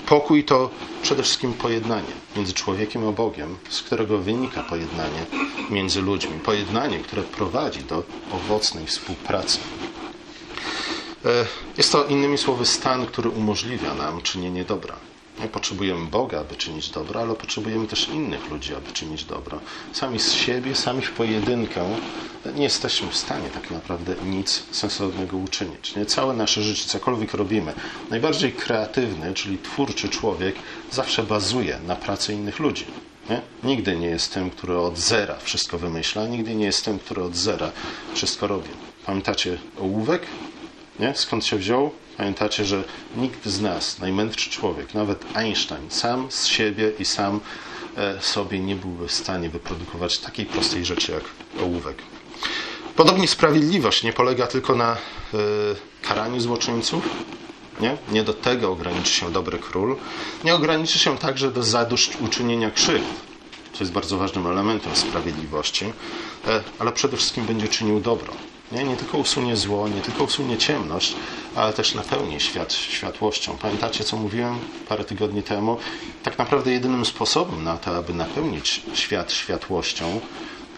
Pokój 0.07 0.45
to 0.45 0.71
przede 1.03 1.23
wszystkim 1.23 1.53
pojednanie 1.53 2.13
między 2.37 2.53
człowiekiem 2.53 3.09
a 3.09 3.13
Bogiem, 3.13 3.57
z 3.69 3.83
którego 3.83 4.19
wynika 4.19 4.63
pojednanie 4.63 5.27
między 5.71 6.03
ludźmi. 6.03 6.41
Pojednanie, 6.41 6.99
które 6.99 7.23
prowadzi 7.23 7.81
do 7.81 8.03
owocnej 8.33 8.87
współpracy. 8.87 9.59
E, 11.25 11.47
jest 11.77 11.93
to 11.93 12.05
innymi 12.05 12.39
słowy 12.39 12.67
stan, 12.67 13.07
który 13.07 13.29
umożliwia 13.29 13.95
nam 13.95 14.23
czynienie 14.23 14.65
dobra. 14.65 14.97
Nie 15.41 15.49
potrzebujemy 15.49 16.07
Boga, 16.07 16.41
aby 16.41 16.57
czynić 16.57 16.91
dobro, 16.91 17.21
ale 17.21 17.35
potrzebujemy 17.35 17.87
też 17.87 18.09
innych 18.09 18.51
ludzi, 18.51 18.75
aby 18.75 18.93
czynić 18.93 19.25
dobro. 19.25 19.61
Sami 19.93 20.19
z 20.21 20.33
siebie, 20.33 20.75
sami 20.75 21.03
w 21.03 21.13
pojedynkę 21.13 21.97
nie 22.55 22.63
jesteśmy 22.63 23.09
w 23.09 23.17
stanie 23.17 23.49
tak 23.49 23.71
naprawdę 23.71 24.15
nic 24.25 24.63
sensownego 24.71 25.37
uczynić. 25.37 25.97
Nie? 25.97 26.07
Całe 26.07 26.35
nasze 26.35 26.63
życie, 26.63 26.85
cokolwiek 26.89 27.35
robimy, 27.35 27.73
najbardziej 28.11 28.53
kreatywny, 28.53 29.35
czyli 29.35 29.59
twórczy 29.59 30.09
człowiek 30.09 30.55
zawsze 30.91 31.23
bazuje 31.23 31.79
na 31.87 31.97
pracy 31.97 32.33
innych 32.33 32.59
ludzi. 32.59 32.87
Nie? 33.31 33.41
Nigdy 33.63 33.97
nie 33.97 34.07
jest 34.07 34.35
tym, 34.35 34.51
który 34.51 34.79
od 34.79 34.99
zera 34.99 35.37
wszystko 35.43 35.79
wymyśla, 35.79 36.27
nigdy 36.27 36.55
nie 36.55 36.65
jest 36.65 36.85
tym, 36.85 36.99
który 36.99 37.23
od 37.23 37.37
zera 37.37 37.73
wszystko 38.15 38.47
robi. 38.47 38.69
Pamiętacie 39.07 39.59
ołówek? 39.79 40.23
Nie? 40.99 41.15
Skąd 41.15 41.47
się 41.47 41.57
wziął? 41.57 41.91
Pamiętacie, 42.17 42.65
że 42.65 42.85
nikt 43.17 43.47
z 43.47 43.61
nas, 43.61 43.99
najmędrszy 43.99 44.51
człowiek, 44.51 44.95
nawet 44.95 45.25
Einstein, 45.35 45.91
sam 45.91 46.27
z 46.31 46.47
siebie 46.47 46.93
i 46.99 47.05
sam 47.05 47.41
e, 47.97 48.21
sobie 48.23 48.59
nie 48.59 48.77
byłby 48.77 49.09
w 49.09 49.13
stanie 49.13 49.49
wyprodukować 49.51 50.19
takiej 50.19 50.47
prostej 50.47 50.85
rzeczy 50.85 51.13
jak 51.13 51.25
ołówek. 51.63 52.03
Podobnie 52.97 53.29
sprawiedliwość 53.29 54.03
nie 54.03 54.13
polega 54.13 54.47
tylko 54.47 54.75
na 54.75 54.95
y, 54.95 55.39
karaniu 56.03 56.41
złoczyńców. 56.41 57.09
Nie? 57.81 57.97
nie 58.13 58.23
do 58.23 58.35
tego 58.35 58.73
ograniczy 58.73 59.13
się 59.13 59.33
dobry 59.33 59.59
król. 59.59 59.97
Nie 60.45 60.55
ograniczy 60.55 60.99
się 60.99 61.19
także 61.19 61.51
do 61.51 61.63
zadośćuczynienia 61.63 62.71
krzywd, 62.71 63.07
co 63.73 63.79
jest 63.81 63.93
bardzo 63.93 64.19
ważnym 64.19 64.47
elementem 64.47 64.97
sprawiedliwości, 64.97 65.93
e, 66.47 66.63
ale 66.79 66.93
przede 66.93 67.17
wszystkim 67.17 67.45
będzie 67.47 67.69
czynił 67.69 68.01
dobro. 68.01 68.33
Nie? 68.75 68.85
nie 68.85 68.97
tylko 68.97 69.19
usunie 69.19 69.57
zło, 69.57 69.89
nie 69.89 70.01
tylko 70.01 70.25
usunie 70.25 70.59
ciemność, 70.59 71.15
ale 71.55 71.73
też 71.73 71.95
napełni 71.95 72.41
świat 72.41 72.73
światłością. 72.73 73.57
Pamiętacie, 73.57 74.05
co 74.05 74.17
mówiłem 74.17 74.59
parę 74.89 75.05
tygodni 75.05 75.43
temu? 75.43 75.77
Tak 76.23 76.39
naprawdę 76.39 76.73
jedynym 76.73 77.05
sposobem 77.05 77.65
na 77.65 77.77
to, 77.77 77.97
aby 77.97 78.15
napełnić 78.15 78.83
świat 78.95 79.33
światłością, 79.33 80.21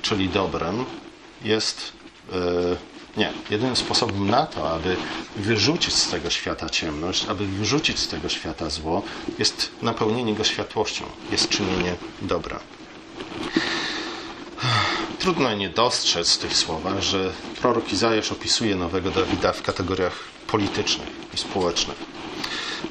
czyli 0.02 0.28
dobrem, 0.28 0.84
jest. 1.44 1.92
Yy, 2.32 2.76
nie, 3.16 3.32
jedynym 3.50 3.76
sposobem 3.76 4.30
na 4.30 4.46
to, 4.46 4.70
aby 4.70 4.96
wyrzucić 5.36 5.94
z 5.94 6.10
tego 6.10 6.30
świata 6.30 6.68
ciemność, 6.68 7.26
aby 7.26 7.46
wyrzucić 7.46 7.98
z 7.98 8.08
tego 8.08 8.28
świata 8.28 8.70
zło, 8.70 9.02
jest 9.38 9.70
napełnienie 9.82 10.34
go 10.34 10.44
światłością, 10.44 11.04
jest 11.30 11.48
czynienie 11.48 11.96
dobra. 12.22 12.60
Trudno 15.26 15.54
nie 15.54 15.68
dostrzec 15.70 16.34
w 16.34 16.38
tych 16.38 16.56
słowach, 16.56 17.00
że 17.00 17.32
prorok 17.60 17.92
Izajasz 17.92 18.32
opisuje 18.32 18.76
nowego 18.76 19.10
Dawida 19.10 19.52
w 19.52 19.62
kategoriach 19.62 20.12
politycznych 20.46 21.08
i 21.34 21.36
społecznych. 21.36 21.96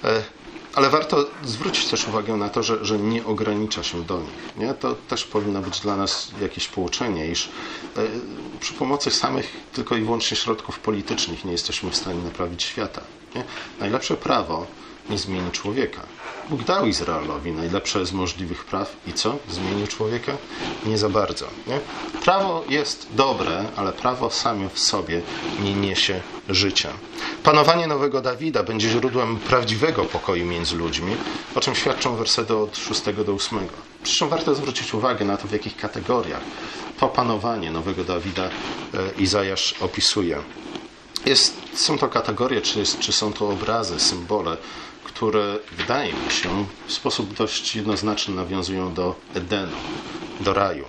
E, 0.04 0.24
ale 0.74 0.90
warto 0.90 1.26
zwrócić 1.44 1.86
też 1.86 2.08
uwagę 2.08 2.38
na 2.38 2.50
to, 2.50 2.64
że, 2.64 2.86
że 2.86 3.00
nie 3.00 3.26
ogranicza 3.26 3.84
się 3.84 4.04
do 4.04 4.20
nich. 4.20 4.58
Nie? 4.58 4.74
To 4.74 4.96
też 4.96 5.26
powinno 5.26 5.62
być 5.62 5.80
dla 5.80 5.96
nas 5.96 6.32
jakieś 6.42 6.68
pouczenie, 6.68 7.28
iż 7.28 7.50
e, 7.98 8.02
przy 8.60 8.74
pomocy 8.74 9.12
samych 9.12 9.58
tylko 9.74 9.96
i 9.96 10.02
wyłącznie 10.02 10.38
środków 10.38 10.80
politycznych 10.80 11.46
nie 11.46 11.52
jesteśmy 11.52 11.92
w 11.92 11.96
stanie 11.96 12.24
naprawić 12.24 12.64
świata. 12.64 13.02
Nie? 13.36 13.44
Najlepsze 13.80 14.18
prawo 14.18 14.68
nie 15.10 15.18
zmieni 15.18 15.52
człowieka. 15.52 16.02
Bóg 16.50 16.64
dał 16.64 16.86
Izraelowi 16.86 17.52
najlepsze 17.52 18.06
z 18.06 18.12
możliwych 18.12 18.66
praw 18.66 18.96
i 19.08 19.14
co? 19.14 19.38
Zmienił 19.50 19.88
człowieka? 19.88 20.38
Nie 20.86 20.98
za 20.98 21.10
bardzo. 21.10 21.48
Nie? 21.68 21.80
Prawo 22.24 22.64
jest 22.70 23.08
dobre, 23.12 23.66
ale 23.76 23.94
prawo 23.94 24.30
samo 24.30 24.70
w 24.70 24.80
sobie 24.80 25.22
nie 25.64 25.74
niesie 25.74 26.22
życia. 26.50 26.90
Panowanie 27.44 27.88
nowego 27.88 28.22
Dawida 28.22 28.64
będzie 28.64 28.90
źródłem 28.90 29.38
prawdziwego 29.38 30.06
pokoju 30.06 30.46
między 30.46 30.76
ludźmi, 30.76 31.16
o 31.56 31.60
czym 31.60 31.76
świadczą 31.76 32.16
wersety 32.16 32.56
od 32.56 32.78
6 32.78 33.02
do 33.26 33.34
8. 33.34 33.60
Przy 34.04 34.16
czym 34.16 34.30
warto 34.30 34.56
zwrócić 34.56 34.94
uwagę 34.94 35.26
na 35.26 35.38
to, 35.38 35.48
w 35.48 35.52
jakich 35.52 35.78
kategoriach 35.78 36.42
to 37.00 37.08
panowanie 37.08 37.72
nowego 37.72 38.04
Dawida 38.04 38.44
e, 38.44 38.50
Izajasz 39.18 39.76
opisuje. 39.82 40.38
Jest, 41.26 41.56
są 41.74 41.98
to 41.98 42.08
kategorie, 42.08 42.62
czy, 42.62 42.84
czy 43.00 43.12
są 43.12 43.34
to 43.34 43.50
obrazy, 43.50 44.00
symbole, 44.00 44.58
które 45.06 45.60
wydaje 45.72 46.14
mi 46.14 46.32
się 46.32 46.66
w 46.88 46.94
sposób 46.94 47.34
dość 47.34 47.76
jednoznaczny 47.76 48.36
nawiązują 48.36 48.94
do 48.94 49.16
Edenu, 49.36 49.78
do 50.40 50.54
raju. 50.54 50.86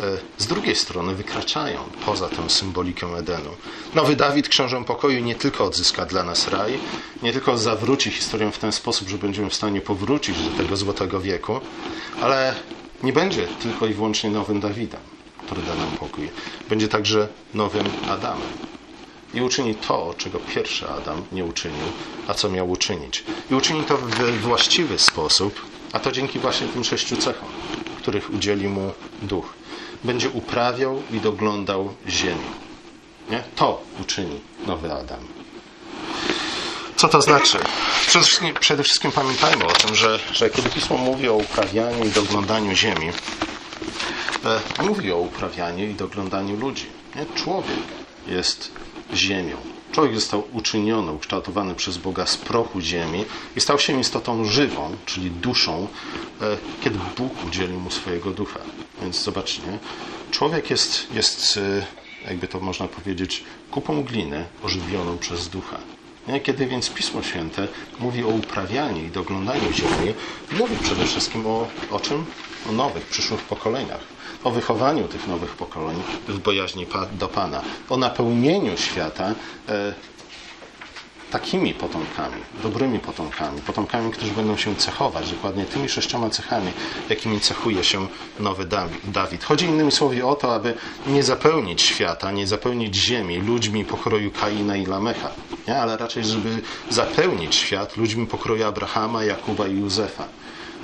E, 0.00 0.02
z 0.38 0.46
drugiej 0.46 0.76
strony 0.76 1.14
wykraczają 1.14 1.78
poza 2.06 2.28
tę 2.28 2.50
symbolikę 2.50 3.06
Edenu. 3.06 3.50
Nowy 3.94 4.16
Dawid, 4.16 4.48
książę 4.48 4.84
pokoju, 4.84 5.24
nie 5.24 5.34
tylko 5.34 5.64
odzyska 5.64 6.06
dla 6.06 6.22
nas 6.22 6.48
raj, 6.48 6.78
nie 7.22 7.32
tylko 7.32 7.58
zawróci 7.58 8.10
historię 8.10 8.50
w 8.50 8.58
ten 8.58 8.72
sposób, 8.72 9.08
że 9.08 9.18
będziemy 9.18 9.50
w 9.50 9.54
stanie 9.54 9.80
powrócić 9.80 10.38
do 10.38 10.50
tego 10.50 10.76
złotego 10.76 11.20
wieku, 11.20 11.60
ale 12.20 12.54
nie 13.02 13.12
będzie 13.12 13.46
tylko 13.46 13.86
i 13.86 13.94
wyłącznie 13.94 14.30
nowym 14.30 14.60
Dawidem, 14.60 15.00
który 15.46 15.62
da 15.62 15.74
nam 15.74 15.90
pokój. 16.00 16.28
Będzie 16.68 16.88
także 16.88 17.28
nowym 17.54 17.86
Adamem 18.08 18.77
i 19.34 19.40
uczyni 19.40 19.74
to, 19.74 20.14
czego 20.18 20.38
pierwszy 20.38 20.88
Adam 20.88 21.22
nie 21.32 21.44
uczynił, 21.44 21.86
a 22.28 22.34
co 22.34 22.48
miał 22.48 22.70
uczynić. 22.70 23.24
I 23.50 23.54
uczyni 23.54 23.84
to 23.84 23.96
w 23.96 24.40
właściwy 24.40 24.98
sposób, 24.98 25.60
a 25.92 25.98
to 25.98 26.12
dzięki 26.12 26.38
właśnie 26.38 26.66
tym 26.68 26.84
sześciu 26.84 27.16
cechom, 27.16 27.48
których 27.98 28.30
udzieli 28.30 28.68
mu 28.68 28.92
duch. 29.22 29.54
Będzie 30.04 30.30
uprawiał 30.30 31.02
i 31.10 31.20
doglądał 31.20 31.94
ziemię. 32.08 32.50
Nie? 33.30 33.42
To 33.56 33.82
uczyni 34.00 34.40
nowy 34.66 34.92
Adam. 34.92 35.20
Co 36.96 37.08
to 37.08 37.22
znaczy? 37.22 37.58
Przede 38.06 38.24
wszystkim, 38.24 38.54
przede 38.54 38.82
wszystkim 38.82 39.12
pamiętajmy 39.12 39.66
o 39.66 39.72
tym, 39.72 39.94
że, 39.94 40.18
że 40.32 40.50
kiedy 40.50 40.70
Pismo 40.70 40.96
mówi 40.96 41.28
o 41.28 41.34
uprawianiu 41.34 42.04
i 42.04 42.10
doglądaniu 42.10 42.74
ziemi, 42.74 43.10
e, 44.44 44.82
mówi 44.82 45.12
o 45.12 45.16
uprawianiu 45.16 45.84
i 45.90 45.94
doglądaniu 45.94 46.56
ludzi. 46.56 46.86
Nie? 47.16 47.26
Człowiek 47.34 47.78
jest 48.26 48.70
ziemią. 49.14 49.56
Człowiek 49.92 50.14
został 50.14 50.44
uczyniony, 50.52 51.12
ukształtowany 51.12 51.74
przez 51.74 51.98
Boga 51.98 52.26
z 52.26 52.36
prochu 52.36 52.80
ziemi 52.80 53.24
i 53.56 53.60
stał 53.60 53.78
się 53.78 54.00
istotą 54.00 54.44
żywą, 54.44 54.96
czyli 55.06 55.30
duszą, 55.30 55.88
e, 56.40 56.56
kiedy 56.80 56.98
Bóg 57.16 57.32
udzielił 57.46 57.80
mu 57.80 57.90
swojego 57.90 58.30
ducha. 58.30 58.60
Więc 59.02 59.22
zobaczcie, 59.22 59.62
człowiek 60.30 60.70
jest, 60.70 61.14
jest 61.14 61.56
e, 61.56 61.86
jakby 62.28 62.48
to 62.48 62.60
można 62.60 62.88
powiedzieć, 62.88 63.44
kupą 63.70 64.02
gliny 64.02 64.44
ożywioną 64.62 65.18
przez 65.18 65.48
ducha. 65.48 65.78
Kiedy 66.42 66.66
więc 66.66 66.90
Pismo 66.90 67.22
Święte 67.22 67.68
mówi 67.98 68.24
o 68.24 68.28
uprawianiu 68.28 69.04
i 69.04 69.10
doglądaniu 69.10 69.72
ziemi, 69.72 70.14
mówi 70.58 70.76
przede 70.82 71.06
wszystkim 71.06 71.46
o, 71.46 71.68
o 71.90 72.00
czym? 72.00 72.24
O 72.68 72.72
nowych, 72.72 73.06
przyszłych 73.06 73.40
pokoleniach 73.40 74.17
o 74.44 74.50
wychowaniu 74.50 75.08
tych 75.08 75.28
nowych 75.28 75.50
pokoleń 75.50 76.02
w 76.28 76.38
bojaźni 76.38 76.86
do 77.12 77.28
Pana, 77.28 77.62
o 77.88 77.96
napełnieniu 77.96 78.76
świata 78.76 79.34
e, 79.68 79.94
takimi 81.30 81.74
potomkami, 81.74 82.36
dobrymi 82.62 82.98
potomkami, 82.98 83.60
potomkami, 83.60 84.12
którzy 84.12 84.32
będą 84.32 84.56
się 84.56 84.76
cechować 84.76 85.30
dokładnie 85.30 85.64
tymi 85.64 85.88
sześcioma 85.88 86.30
cechami, 86.30 86.72
jakimi 87.08 87.40
cechuje 87.40 87.84
się 87.84 88.06
nowy 88.40 88.64
Dawid. 89.04 89.44
Chodzi 89.44 89.66
innymi 89.66 89.92
słowy 89.92 90.26
o 90.26 90.34
to, 90.34 90.54
aby 90.54 90.74
nie 91.06 91.22
zapełnić 91.22 91.82
świata, 91.82 92.30
nie 92.32 92.46
zapełnić 92.46 92.96
ziemi 92.96 93.40
ludźmi 93.40 93.84
pokroju 93.84 94.30
Kaina 94.30 94.76
i 94.76 94.86
Lamecha, 94.86 95.30
nie? 95.68 95.76
ale 95.76 95.96
raczej, 95.96 96.24
żeby 96.24 96.62
zapełnić 96.90 97.54
świat 97.54 97.96
ludźmi 97.96 98.26
pokroju 98.26 98.64
Abrahama, 98.64 99.24
Jakuba 99.24 99.66
i 99.66 99.80
Józefa. 99.80 100.28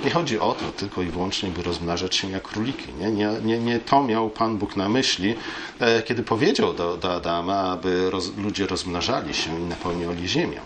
Nie 0.03 0.11
chodzi 0.11 0.39
o 0.39 0.53
to 0.53 0.71
tylko 0.71 1.01
i 1.01 1.05
wyłącznie, 1.05 1.49
by 1.49 1.63
rozmnażać 1.63 2.15
się 2.15 2.29
jak 2.31 2.43
króliki. 2.43 2.93
Nie, 2.99 3.11
nie, 3.11 3.29
nie, 3.43 3.59
nie 3.59 3.79
to 3.79 4.03
miał 4.03 4.29
Pan 4.29 4.57
Bóg 4.57 4.75
na 4.75 4.89
myśli, 4.89 5.35
e, 5.79 6.03
kiedy 6.03 6.23
powiedział 6.23 6.73
do, 6.73 6.97
do 6.97 7.13
Adama, 7.13 7.55
aby 7.55 8.09
roz, 8.09 8.37
ludzie 8.37 8.67
rozmnażali 8.67 9.33
się 9.33 9.59
i 9.59 9.63
napełniali 9.63 10.27
ziemię. 10.27 10.59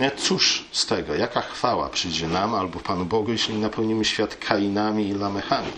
Nie? 0.00 0.10
Cóż 0.10 0.64
z 0.72 0.86
tego? 0.86 1.14
Jaka 1.14 1.40
chwała 1.40 1.88
przyjdzie 1.88 2.28
nam 2.28 2.54
albo 2.54 2.80
Panu 2.80 3.04
Bogu, 3.04 3.32
jeśli 3.32 3.54
napełnimy 3.54 4.04
świat 4.04 4.36
kainami 4.36 5.08
i 5.08 5.12
lamechami? 5.12 5.72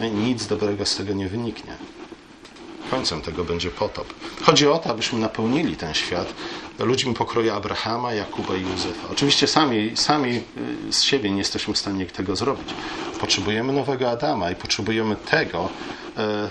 Nic 0.00 0.46
dobrego 0.46 0.86
z 0.86 0.96
tego 0.96 1.12
nie 1.12 1.28
wyniknie. 1.28 1.76
Końcem 2.90 3.22
tego 3.22 3.44
będzie 3.44 3.70
potop. 3.70 4.14
Chodzi 4.42 4.68
o 4.68 4.78
to, 4.78 4.90
abyśmy 4.90 5.18
napełnili 5.18 5.76
ten 5.76 5.94
świat 5.94 6.34
ludźmi 6.78 7.14
pokroju 7.14 7.52
Abrahama, 7.52 8.12
Jakuba 8.14 8.56
i 8.56 8.62
Józefa. 8.62 9.08
Oczywiście 9.12 9.46
sami, 9.46 9.92
sami 9.96 10.42
y, 10.88 10.92
z 10.92 11.02
siebie 11.02 11.30
nie 11.30 11.38
jesteśmy 11.38 11.74
w 11.74 11.78
stanie 11.78 12.06
tego 12.06 12.36
zrobić. 12.36 12.68
Potrzebujemy 13.20 13.72
nowego 13.72 14.10
Adama 14.10 14.50
i 14.50 14.54
potrzebujemy 14.54 15.16
tego 15.16 15.68
e, 16.16 16.50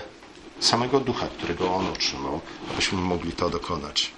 samego 0.60 1.00
ducha, 1.00 1.26
którego 1.26 1.74
on 1.74 1.86
otrzymał, 1.86 2.40
abyśmy 2.72 2.98
mogli 2.98 3.32
to 3.32 3.50
dokonać. 3.50 4.17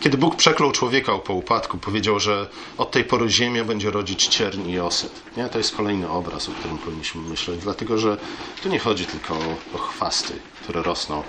Kiedy 0.00 0.18
Bóg 0.18 0.36
przeklął 0.36 0.72
człowieka 0.72 1.18
po 1.18 1.34
upadku, 1.34 1.78
powiedział, 1.78 2.20
że 2.20 2.48
od 2.78 2.90
tej 2.90 3.04
pory 3.04 3.30
ziemia 3.30 3.64
będzie 3.64 3.90
rodzić 3.90 4.26
cierń 4.26 4.70
i 4.70 4.80
osyt. 4.80 5.12
Nie? 5.36 5.48
To 5.48 5.58
jest 5.58 5.76
kolejny 5.76 6.08
obraz, 6.08 6.48
o 6.48 6.52
którym 6.52 6.78
powinniśmy 6.78 7.20
myśleć, 7.20 7.60
dlatego 7.60 7.98
że 7.98 8.16
tu 8.62 8.68
nie 8.68 8.78
chodzi 8.78 9.06
tylko 9.06 9.34
o, 9.34 9.56
o 9.74 9.78
chwasty, 9.78 10.34
które 10.62 10.82
rosną 10.82 11.22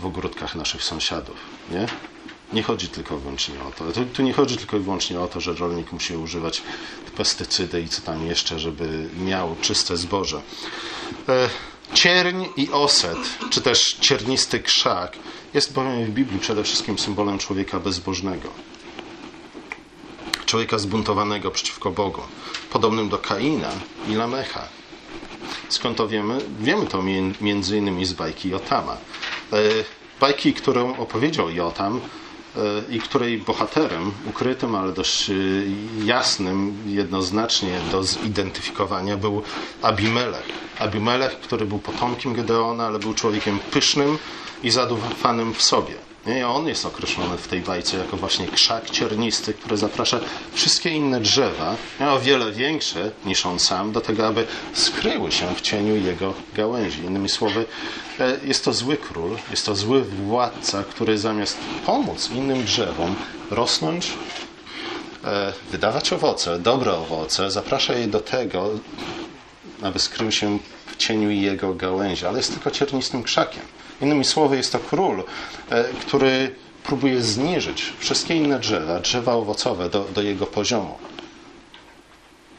w 0.00 0.06
ogródkach 0.06 0.54
naszych 0.54 0.84
sąsiadów. 0.84 1.36
Nie? 1.70 1.86
nie 2.52 2.62
chodzi 2.62 2.88
tylko 2.88 3.18
wyłącznie 3.18 3.54
o 3.68 3.70
to. 3.70 3.92
Tu, 3.92 4.04
tu, 4.04 4.22
nie 4.22 4.32
chodzi 4.32 4.56
tylko 4.56 4.76
i 4.76 4.80
wyłącznie 4.80 5.20
o 5.20 5.28
to, 5.28 5.40
że 5.40 5.52
rolnik 5.52 5.92
musi 5.92 6.16
używać 6.16 6.62
pestycydy 7.16 7.82
i 7.82 7.88
co 7.88 8.02
tam 8.02 8.26
jeszcze, 8.26 8.58
żeby 8.58 9.08
miał 9.24 9.56
czyste 9.60 9.96
zboże. 9.96 10.42
E, 11.28 11.48
cierń 11.94 12.44
i 12.56 12.70
oset, 12.70 13.18
czy 13.50 13.60
też 13.60 13.96
ciernisty 14.00 14.60
krzak, 14.60 15.16
jest 15.54 15.72
bowiem 15.72 16.04
w 16.04 16.10
Biblii 16.10 16.40
przede 16.40 16.64
wszystkim 16.64 16.98
symbolem 16.98 17.38
człowieka 17.38 17.80
bezbożnego. 17.80 18.48
Człowieka 20.46 20.78
zbuntowanego 20.78 21.50
przeciwko 21.50 21.90
Bogu, 21.90 22.22
podobnym 22.70 23.08
do 23.08 23.18
Kaina 23.18 23.70
i 24.08 24.14
Lamecha. 24.14 24.68
Skąd 25.68 25.96
to 25.96 26.08
wiemy? 26.08 26.38
Wiemy 26.60 26.86
to 26.86 27.02
między 27.40 27.78
innymi 27.78 28.06
z 28.06 28.12
bajki 28.12 28.48
Jotama. 28.48 28.96
E, 29.52 29.56
bajki, 30.20 30.54
którą 30.54 30.96
opowiedział 30.96 31.50
Jotam 31.50 32.00
i 32.90 33.00
której 33.00 33.38
bohaterem, 33.38 34.12
ukrytym, 34.28 34.74
ale 34.74 34.92
dość 34.92 35.30
e, 35.30 35.34
jasnym, 36.04 36.76
jednoznacznie 36.86 37.80
do 37.90 38.04
zidentyfikowania 38.04 39.16
był 39.16 39.42
Abimelech. 39.82 40.44
Abimelech, 40.78 41.40
który 41.40 41.66
był 41.66 41.78
potomkiem 41.78 42.34
Gedeona, 42.34 42.86
ale 42.86 42.98
był 42.98 43.14
człowiekiem 43.14 43.58
pysznym 43.70 44.18
i 44.62 44.70
zadufanym 44.70 45.54
w 45.54 45.62
sobie. 45.62 46.09
I 46.26 46.42
on 46.42 46.68
jest 46.68 46.86
określony 46.86 47.36
w 47.36 47.48
tej 47.48 47.60
bajce 47.60 47.96
jako 47.96 48.16
właśnie 48.16 48.46
krzak 48.46 48.90
ciernisty, 48.90 49.54
który 49.54 49.76
zaprasza 49.76 50.20
wszystkie 50.52 50.90
inne 50.90 51.20
drzewa, 51.20 51.76
o 52.00 52.20
wiele 52.20 52.52
większe 52.52 53.10
niż 53.24 53.46
on 53.46 53.58
sam, 53.58 53.92
do 53.92 54.00
tego, 54.00 54.26
aby 54.26 54.46
skryły 54.72 55.32
się 55.32 55.54
w 55.54 55.60
cieniu 55.60 55.96
jego 55.96 56.34
gałęzi. 56.54 57.00
Innymi 57.02 57.28
słowy, 57.28 57.64
e, 58.20 58.38
jest 58.44 58.64
to 58.64 58.72
zły 58.72 58.96
król, 58.96 59.36
jest 59.50 59.66
to 59.66 59.74
zły 59.74 60.02
władca, 60.02 60.84
który 60.84 61.18
zamiast 61.18 61.58
pomóc 61.86 62.30
innym 62.30 62.64
drzewom 62.64 63.14
rosnąć, 63.50 64.12
e, 65.24 65.52
wydawać 65.70 66.12
owoce, 66.12 66.58
dobre 66.58 66.92
owoce, 66.92 67.50
zaprasza 67.50 67.94
je 67.94 68.06
do 68.06 68.20
tego, 68.20 68.70
aby 69.82 69.98
skrył 69.98 70.32
się 70.32 70.58
w 70.86 70.96
cieniu 70.96 71.30
jego 71.30 71.74
gałęzi, 71.74 72.26
ale 72.26 72.38
jest 72.38 72.52
tylko 72.52 72.70
ciernistym 72.70 73.22
krzakiem. 73.22 73.62
Innymi 74.00 74.24
słowy, 74.24 74.56
jest 74.56 74.72
to 74.72 74.78
król, 74.78 75.24
e, 75.70 75.84
który 75.84 76.54
próbuje 76.82 77.22
zniżyć 77.22 77.92
wszystkie 77.98 78.36
inne 78.36 78.58
drzewa, 78.58 79.00
drzewa 79.00 79.32
owocowe 79.32 79.90
do, 79.90 80.04
do 80.04 80.22
jego 80.22 80.46
poziomu. 80.46 80.98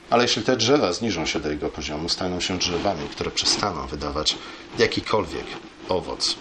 Ale 0.10 0.24
jeśli 0.24 0.44
te 0.44 0.58
drzewa 0.58 0.94
zniżą 0.94 1.26
się 1.26 1.40
do 1.40 1.50
jego 1.50 1.70
poziomu, 1.70 2.10
staną 2.10 2.40
się 2.40 2.58
drzewami, 2.58 3.10
które 3.12 3.32
przestaną 3.32 3.88
wydawać 3.88 4.38
jakikolwiek 4.80 5.46
owoc. 5.90 6.36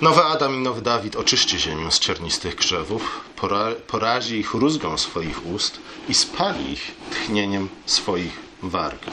Nowy 0.00 0.22
Adam 0.24 0.54
i 0.54 0.58
nowy 0.58 0.82
Dawid 0.82 1.16
oczyści 1.16 1.58
ziemię 1.58 1.90
z 1.90 1.98
ciernistych 1.98 2.56
krzewów, 2.56 3.20
porazi 3.86 4.36
ich 4.36 4.54
rózgą 4.54 4.98
swoich 4.98 5.46
ust 5.46 5.80
i 6.08 6.14
spali 6.14 6.72
ich 6.72 6.94
tchnieniem 7.10 7.68
swoich 7.86 8.32
warg. 8.62 9.04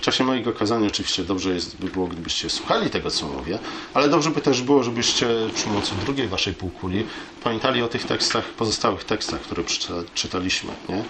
E, 0.00 0.02
w 0.02 0.04
czasie 0.04 0.24
mojego 0.24 0.52
kazania 0.52 0.86
oczywiście 0.86 1.24
dobrze 1.24 1.54
jest, 1.54 1.76
by 1.76 1.90
było, 1.90 2.06
gdybyście 2.06 2.50
słuchali 2.50 2.90
tego, 2.90 3.10
co 3.10 3.26
mówię, 3.26 3.58
ale 3.94 4.08
dobrze 4.08 4.30
by 4.30 4.40
też 4.40 4.62
było, 4.62 4.82
żebyście 4.82 5.26
przy 5.54 5.64
pomocy 5.64 5.92
drugiej 6.04 6.28
waszej 6.28 6.54
półkuli 6.54 7.06
pamiętali 7.44 7.82
o 7.82 7.88
tych 7.88 8.04
tekstach, 8.04 8.44
pozostałych 8.44 9.04
tekstach, 9.04 9.40
które 9.40 9.64
czytaliśmy. 10.14 10.72
Nie? 10.88 11.04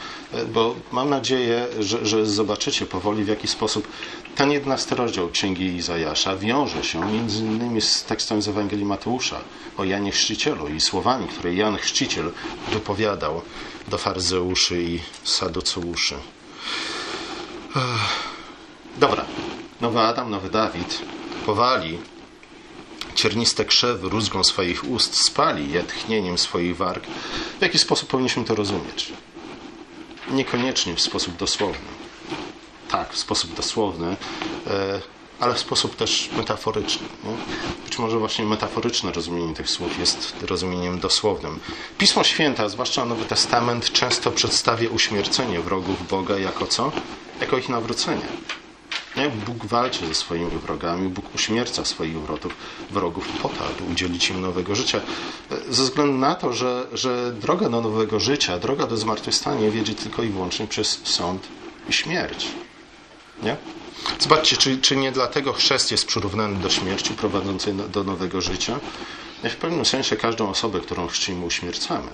Bo 0.44 0.74
mam 0.92 1.10
nadzieję, 1.10 1.66
że, 1.80 2.06
że 2.06 2.26
zobaczycie 2.26 2.86
powoli, 2.86 3.24
w 3.24 3.28
jaki 3.28 3.48
sposób 3.48 3.88
ten 4.36 4.50
jedenasty 4.50 4.94
rozdział 4.94 5.28
Księgi 5.28 5.64
Izajasza 5.64 6.36
wiąże 6.36 6.84
się 6.84 7.12
między 7.12 7.38
innymi 7.38 7.80
z 7.80 8.04
tekstem 8.04 8.42
z 8.42 8.48
Ewangelii 8.48 8.84
Mateusza 8.84 9.40
o 9.76 9.84
Janie 9.84 10.12
Chrzcicielu 10.12 10.68
i 10.68 10.80
słowami, 10.80 11.28
które 11.28 11.54
Jan 11.54 11.76
Chrzciciel 11.76 12.32
wypowiadał 12.72 13.42
do 13.88 13.98
faryzeuszy 13.98 14.82
i 14.82 15.00
saduceuszy. 15.24 16.14
Dobra. 18.96 19.24
Nowy 19.80 20.00
Adam, 20.00 20.30
nowy 20.30 20.50
Dawid 20.50 21.02
powali 21.46 21.98
cierniste 23.14 23.64
krzewy 23.64 24.08
rózgą 24.08 24.44
swoich 24.44 24.90
ust, 24.90 25.26
spali 25.26 25.72
je 25.72 25.82
tchnieniem 25.82 26.38
swoich 26.38 26.76
warg. 26.76 27.06
W 27.58 27.62
jaki 27.62 27.78
sposób 27.78 28.08
powinniśmy 28.08 28.44
to 28.44 28.54
rozumieć? 28.54 29.12
Niekoniecznie 30.30 30.94
w 30.94 31.00
sposób 31.00 31.36
dosłowny. 31.36 31.88
Tak, 32.88 33.12
w 33.12 33.18
sposób 33.18 33.54
dosłowny, 33.54 34.16
e, 34.66 35.00
ale 35.40 35.54
w 35.54 35.58
sposób 35.58 35.96
też 35.96 36.30
metaforyczny. 36.36 37.06
Nie? 37.24 37.36
Być 37.84 37.98
może 37.98 38.18
właśnie 38.18 38.44
metaforyczne 38.44 39.12
rozumienie 39.12 39.54
tych 39.54 39.70
słów 39.70 39.98
jest 39.98 40.34
rozumieniem 40.42 41.00
dosłownym. 41.00 41.60
Pismo 41.98 42.24
Święte, 42.24 42.70
zwłaszcza 42.70 43.04
Nowy 43.04 43.24
Testament, 43.24 43.92
często 43.92 44.30
przedstawia 44.30 44.90
uśmiercenie 44.90 45.60
wrogów 45.60 46.08
Boga 46.08 46.38
jako 46.38 46.66
co? 46.66 46.92
Jako 47.40 47.58
ich 47.58 47.68
nawrócenie. 47.68 48.26
Bóg 49.46 49.66
walczy 49.66 50.06
ze 50.06 50.14
swoimi 50.14 50.50
wrogami, 50.50 51.08
Bóg 51.08 51.34
uśmierca 51.34 51.84
swoich 51.84 52.20
wrogów, 52.20 52.54
wrogów 52.90 53.28
po 53.42 53.48
to, 53.48 53.66
aby 53.66 53.92
udzielić 53.92 54.30
im 54.30 54.40
nowego 54.40 54.74
życia. 54.74 55.00
Ze 55.68 55.82
względu 55.82 56.18
na 56.18 56.34
to, 56.34 56.52
że, 56.52 56.86
że 56.92 57.32
droga 57.32 57.68
do 57.68 57.80
nowego 57.80 58.20
życia, 58.20 58.58
droga 58.58 58.86
do 58.86 58.96
zmartwychwstania 58.96 59.70
wiedzie 59.70 59.94
tylko 59.94 60.22
i 60.22 60.28
wyłącznie 60.28 60.66
przez 60.66 61.00
sąd 61.04 61.48
i 61.88 61.92
śmierć. 61.92 62.46
Nie? 63.42 63.56
Zobaczcie, 64.18 64.56
czy, 64.56 64.78
czy 64.78 64.96
nie 64.96 65.12
dlatego 65.12 65.52
chrzest 65.52 65.90
jest 65.90 66.06
przyrównany 66.06 66.58
do 66.58 66.70
śmierci 66.70 67.14
prowadzącej 67.14 67.74
do 67.74 68.04
nowego 68.04 68.40
życia? 68.40 68.80
W 69.44 69.56
pewnym 69.56 69.84
sensie 69.84 70.16
każdą 70.16 70.50
osobę, 70.50 70.80
którą 70.80 71.06
chrzcimy, 71.06 71.44
uśmiercamy. 71.44 72.08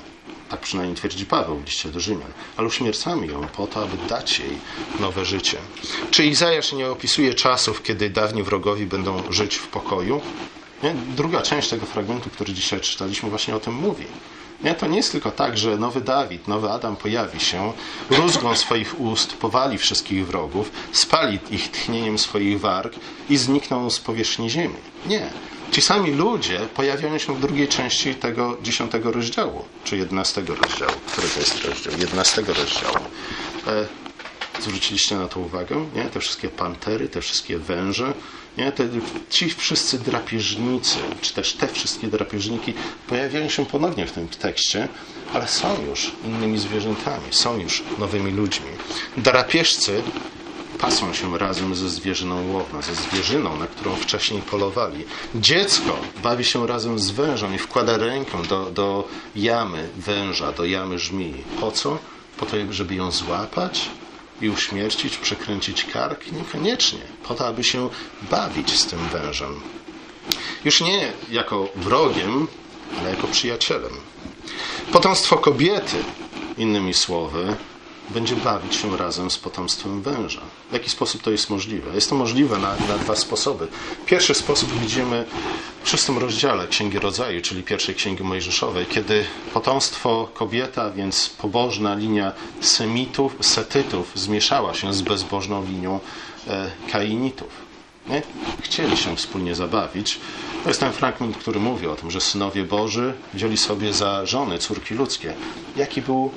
Tak 0.48 0.61
przynajmniej 0.61 0.96
twierdzi 0.96 1.26
Paweł 1.26 1.56
w 1.59 1.64
liście 1.64 1.88
do 1.88 2.00
Rzymian. 2.00 2.30
Ale 2.56 2.66
uśmiercamy 2.66 3.26
ją 3.26 3.46
po 3.48 3.66
to, 3.66 3.82
aby 3.82 3.96
dać 4.09 4.38
jej 4.38 4.59
nowe 5.00 5.24
życie. 5.24 5.59
Czy 6.11 6.24
Izajasz 6.26 6.72
nie 6.72 6.90
opisuje 6.90 7.35
czasów, 7.35 7.82
kiedy 7.82 8.11
dawni 8.11 8.42
wrogowie 8.42 8.87
będą 8.87 9.32
żyć 9.32 9.56
w 9.56 9.68
pokoju? 9.68 10.20
Nie? 10.82 10.94
Druga 11.16 11.42
część 11.42 11.68
tego 11.68 11.87
fragmentu, 11.87 12.30
który 12.30 12.52
dzisiaj 12.52 12.80
czytaliśmy, 12.80 13.30
właśnie 13.30 13.56
o 13.56 13.61
tym 13.61 13.74
mówi. 13.74 14.04
Nie? 14.64 14.74
To 14.74 14.87
nie 14.87 14.96
jest 14.96 15.12
tylko 15.12 15.30
tak, 15.30 15.59
że 15.59 15.76
nowy 15.76 16.00
Dawid, 16.00 16.48
nowy 16.48 16.70
Adam 16.70 16.96
pojawi 16.96 17.40
się, 17.40 17.72
rózgą 18.11 18.56
swoich 18.56 19.00
ust 19.00 19.32
powali 19.32 19.78
wszystkich 19.78 20.26
wrogów, 20.26 20.70
spali 20.92 21.38
ich 21.50 21.70
tchnieniem 21.70 22.18
swoich 22.18 22.61
warg 22.61 22.94
i 23.30 23.37
znikną 23.37 23.90
z 23.90 24.00
powierzchni 24.00 24.50
ziemi. 24.50 24.74
Nie. 25.06 25.30
Ci 25.70 25.83
sami 25.83 26.11
ludzie 26.11 26.59
pojawiają 26.59 27.18
się 27.18 27.35
w 27.35 27.40
drugiej 27.40 27.68
części 27.68 28.14
tego 28.14 28.59
dziesiątego 28.62 29.12
rozdziału, 29.12 29.64
czy 29.85 29.96
jedenastego 29.96 30.55
rozdziału. 30.55 30.92
Który 31.12 31.29
to 31.29 31.40
jest 31.40 31.64
rozdział? 31.64 31.92
Jedenastego 31.98 32.55
rozdziału. 32.55 33.07
E, 33.66 33.87
zwróciliście 34.62 35.16
na 35.16 35.29
to 35.29 35.40
uwagę? 35.40 35.87
Nie? 35.94 36.05
Te 36.05 36.20
wszystkie 36.20 36.48
pantery, 36.48 37.09
te 37.09 37.20
wszystkie 37.20 37.59
węże, 37.59 38.12
nie? 38.59 38.72
Te, 38.72 38.88
ci 39.31 39.50
wszyscy 39.50 39.98
drapieżnicy, 39.98 40.98
czy 41.20 41.35
też 41.35 41.52
te 41.52 41.68
wszystkie 41.68 42.07
drapieżniki 42.07 42.74
pojawiają 43.09 43.48
się 43.48 43.66
ponownie 43.66 44.07
w 44.07 44.12
tym 44.12 44.29
tekście, 44.29 44.88
ale 45.35 45.48
są 45.48 45.85
już 45.88 46.12
innymi 46.24 46.59
zwierzętami, 46.59 47.26
są 47.31 47.59
już 47.59 47.83
nowymi 47.98 48.33
ludźmi. 48.33 48.70
Drapieżcy 49.16 50.02
pasą 50.78 51.12
się 51.12 51.38
razem 51.38 51.74
ze 51.74 51.88
zwierzyną 51.90 52.52
łowną, 52.52 52.82
ze 52.82 52.94
zwierzyną, 52.94 53.56
na 53.56 53.66
którą 53.66 53.96
wcześniej 53.96 54.42
polowali. 54.42 55.04
Dziecko 55.34 55.96
bawi 56.22 56.44
się 56.44 56.66
razem 56.66 56.98
z 56.98 57.10
wężem 57.10 57.54
i 57.54 57.58
wkłada 57.58 57.96
rękę 57.96 58.42
do, 58.42 58.70
do 58.70 59.08
jamy 59.36 59.88
węża, 59.96 60.52
do 60.52 60.64
jamy 60.64 60.98
żmii. 60.98 61.44
Po 61.60 61.72
co? 61.72 61.98
Po 62.36 62.46
to, 62.46 62.56
żeby 62.70 62.94
ją 62.94 63.10
złapać 63.10 63.90
i 64.40 64.50
uśmiercić, 64.50 65.16
przekręcić 65.16 65.84
kark? 65.84 66.32
Niekoniecznie. 66.32 67.00
Po 67.28 67.34
to, 67.34 67.46
aby 67.46 67.64
się 67.64 67.88
bawić 68.30 68.78
z 68.78 68.86
tym 68.86 68.98
wężem. 69.08 69.60
Już 70.64 70.80
nie 70.80 71.12
jako 71.30 71.68
wrogiem, 71.76 72.46
ale 73.00 73.10
jako 73.10 73.26
przyjacielem. 73.26 73.92
Potomstwo 74.92 75.36
kobiety, 75.36 75.96
innymi 76.58 76.94
słowy, 76.94 77.56
będzie 78.11 78.37
bawić 78.37 78.75
się 78.75 78.97
razem 78.97 79.31
z 79.31 79.38
potomstwem 79.38 80.03
węża. 80.03 80.40
W 80.71 80.73
jaki 80.73 80.90
sposób 80.90 81.23
to 81.23 81.31
jest 81.31 81.51
możliwe? 81.51 81.95
Jest 81.95 82.11
to 82.11 82.16
możliwe 82.16 82.59
na, 82.59 82.77
na 82.88 82.99
dwa 82.99 83.16
sposoby. 83.16 83.69
Pierwszy 84.07 84.35
sposób 84.35 84.81
widzimy 84.81 85.25
w 85.83 85.88
szóstym 85.88 86.19
rozdziale 86.19 86.66
Księgi 86.66 86.99
Rodzaju, 86.99 87.42
czyli 87.42 87.62
pierwszej 87.62 87.95
Księgi 87.95 88.23
Mojżeszowej, 88.23 88.87
kiedy 88.87 89.25
potomstwo 89.55 90.29
kobieta, 90.35 90.90
więc 90.90 91.29
pobożna 91.29 91.95
linia 91.95 92.33
semitów, 92.61 93.37
setytów 93.40 94.12
zmieszała 94.14 94.75
się 94.75 94.95
z 94.95 95.03
bezbożną 95.03 95.66
linią 95.66 96.01
e, 96.49 96.71
kainitów. 96.92 97.66
Nie? 98.09 98.23
Chcieli 98.62 98.97
się 98.97 99.16
wspólnie 99.16 99.55
zabawić. 99.55 100.21
To 100.62 100.71
jest 100.71 100.81
ten 100.81 100.92
fragment, 100.92 101.37
który 101.37 101.61
mówi 101.61 101.87
o 101.87 101.97
tym, 101.97 102.11
że 102.11 102.21
synowie 102.21 102.64
Boży 102.64 103.14
wzięli 103.35 103.57
sobie 103.57 103.92
za 103.92 104.27
żony 104.27 104.59
córki 104.59 104.95
ludzkie. 104.95 105.35
Jaki 105.77 106.03
był 106.03 106.31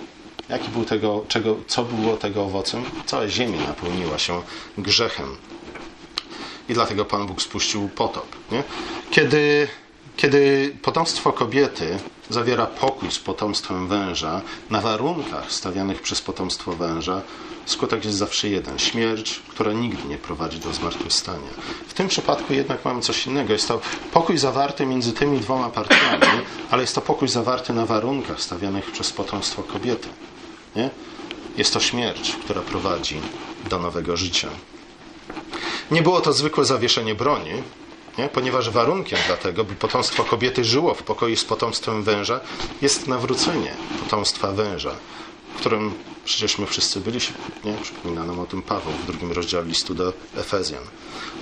Jaki 0.49 0.69
był 0.69 0.85
tego, 0.85 1.25
czego, 1.27 1.55
co 1.67 1.83
było 1.83 2.17
tego 2.17 2.43
owocem? 2.43 2.83
Cała 3.05 3.27
ziemia 3.27 3.67
napełniła 3.67 4.17
się 4.17 4.41
grzechem. 4.77 5.35
I 6.69 6.73
dlatego 6.73 7.05
Pan 7.05 7.27
Bóg 7.27 7.41
spuścił 7.41 7.89
potop. 7.89 8.27
Nie? 8.51 8.63
Kiedy, 9.11 9.67
Kiedy 10.19 10.75
potomstwo 10.81 11.33
kobiety 11.33 11.97
zawiera 12.29 12.65
pokój 12.65 13.11
z 13.11 13.19
potomstwem 13.19 13.87
węża 13.87 14.41
na 14.69 14.81
warunkach 14.81 15.51
stawianych 15.51 16.01
przez 16.01 16.21
potomstwo 16.21 16.71
węża, 16.73 17.21
skutek 17.65 18.05
jest 18.05 18.17
zawsze 18.17 18.49
jeden 18.49 18.79
śmierć, 18.79 19.41
która 19.49 19.73
nigdy 19.73 20.07
nie 20.07 20.17
prowadzi 20.17 20.59
do 20.59 20.73
zmartwychwstania. 20.73 21.49
W 21.87 21.93
tym 21.93 22.07
przypadku 22.07 22.53
jednak 22.53 22.85
mamy 22.85 23.01
coś 23.01 23.27
innego. 23.27 23.53
Jest 23.53 23.67
to 23.67 23.81
pokój 24.11 24.37
zawarty 24.37 24.85
między 24.85 25.13
tymi 25.13 25.39
dwoma 25.39 25.69
partiami, 25.69 26.23
ale 26.71 26.81
jest 26.81 26.95
to 26.95 27.01
pokój 27.01 27.27
zawarty 27.27 27.73
na 27.73 27.85
warunkach 27.85 28.41
stawianych 28.41 28.91
przez 28.91 29.13
potomstwo 29.13 29.63
kobiety. 29.63 30.07
Nie? 30.75 30.89
Jest 31.57 31.73
to 31.73 31.79
śmierć, 31.79 32.35
która 32.43 32.61
prowadzi 32.61 33.21
do 33.69 33.79
nowego 33.79 34.17
życia. 34.17 34.49
Nie 35.91 36.01
było 36.01 36.21
to 36.21 36.33
zwykłe 36.33 36.65
zawieszenie 36.65 37.15
broni, 37.15 37.51
nie? 38.17 38.29
ponieważ 38.29 38.69
warunkiem 38.69 39.19
dla 39.27 39.37
tego, 39.37 39.63
by 39.63 39.75
potomstwo 39.75 40.23
kobiety 40.23 40.63
żyło 40.63 40.93
w 40.93 41.03
pokoju 41.03 41.35
z 41.35 41.45
potomstwem 41.45 42.03
węża, 42.03 42.39
jest 42.81 43.07
nawrócenie 43.07 43.73
potomstwa 43.99 44.51
węża, 44.51 44.95
w 45.55 45.59
którym 45.59 45.93
przecież 46.25 46.57
my 46.57 46.65
wszyscy 46.65 46.99
byliśmy. 46.99 47.35
Nie? 47.63 47.73
Przypomina 47.73 48.23
nam 48.23 48.39
o 48.39 48.45
tym 48.45 48.61
Paweł 48.61 48.93
w 48.93 49.05
drugim 49.05 49.31
rozdziale 49.31 49.65
listu 49.65 49.93
do 49.93 50.13
Efezjan. 50.37 50.83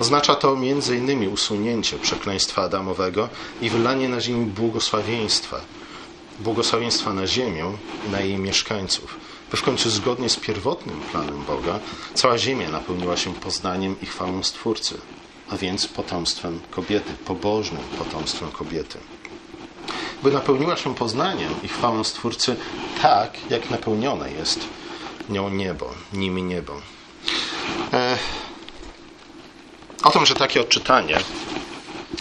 Oznacza 0.00 0.34
to 0.34 0.56
innymi 0.96 1.28
usunięcie 1.28 1.98
przekleństwa 1.98 2.62
Adamowego 2.62 3.28
i 3.62 3.70
wylanie 3.70 4.08
na 4.08 4.20
ziemi 4.20 4.46
błogosławieństwa. 4.46 5.60
Błogosławieństwa 6.40 7.12
na 7.12 7.26
ziemię 7.26 7.64
i 8.06 8.10
na 8.10 8.20
jej 8.20 8.38
mieszkańców 8.38 9.16
by 9.50 9.56
w 9.56 9.62
końcu 9.62 9.90
zgodnie 9.90 10.28
z 10.28 10.36
pierwotnym 10.36 11.00
planem 11.00 11.44
Boga 11.44 11.78
cała 12.14 12.38
ziemia 12.38 12.70
napełniła 12.70 13.16
się 13.16 13.34
poznaniem 13.34 13.96
i 14.02 14.06
chwałą 14.06 14.42
Stwórcy, 14.42 14.98
a 15.50 15.56
więc 15.56 15.88
potomstwem 15.88 16.60
kobiety, 16.70 17.12
pobożnym 17.24 17.82
potomstwem 17.98 18.50
kobiety. 18.50 18.98
By 20.22 20.32
napełniła 20.32 20.76
się 20.76 20.94
poznaniem 20.94 21.54
i 21.62 21.68
chwałą 21.68 22.04
Stwórcy 22.04 22.56
tak, 23.02 23.50
jak 23.50 23.70
napełnione 23.70 24.32
jest 24.32 24.60
nią 25.28 25.50
niebo, 25.50 25.90
nimi 26.12 26.42
niebo. 26.42 26.72
E, 27.92 28.18
o 30.02 30.10
tym, 30.10 30.26
że 30.26 30.34
takie 30.34 30.60
odczytanie 30.60 31.18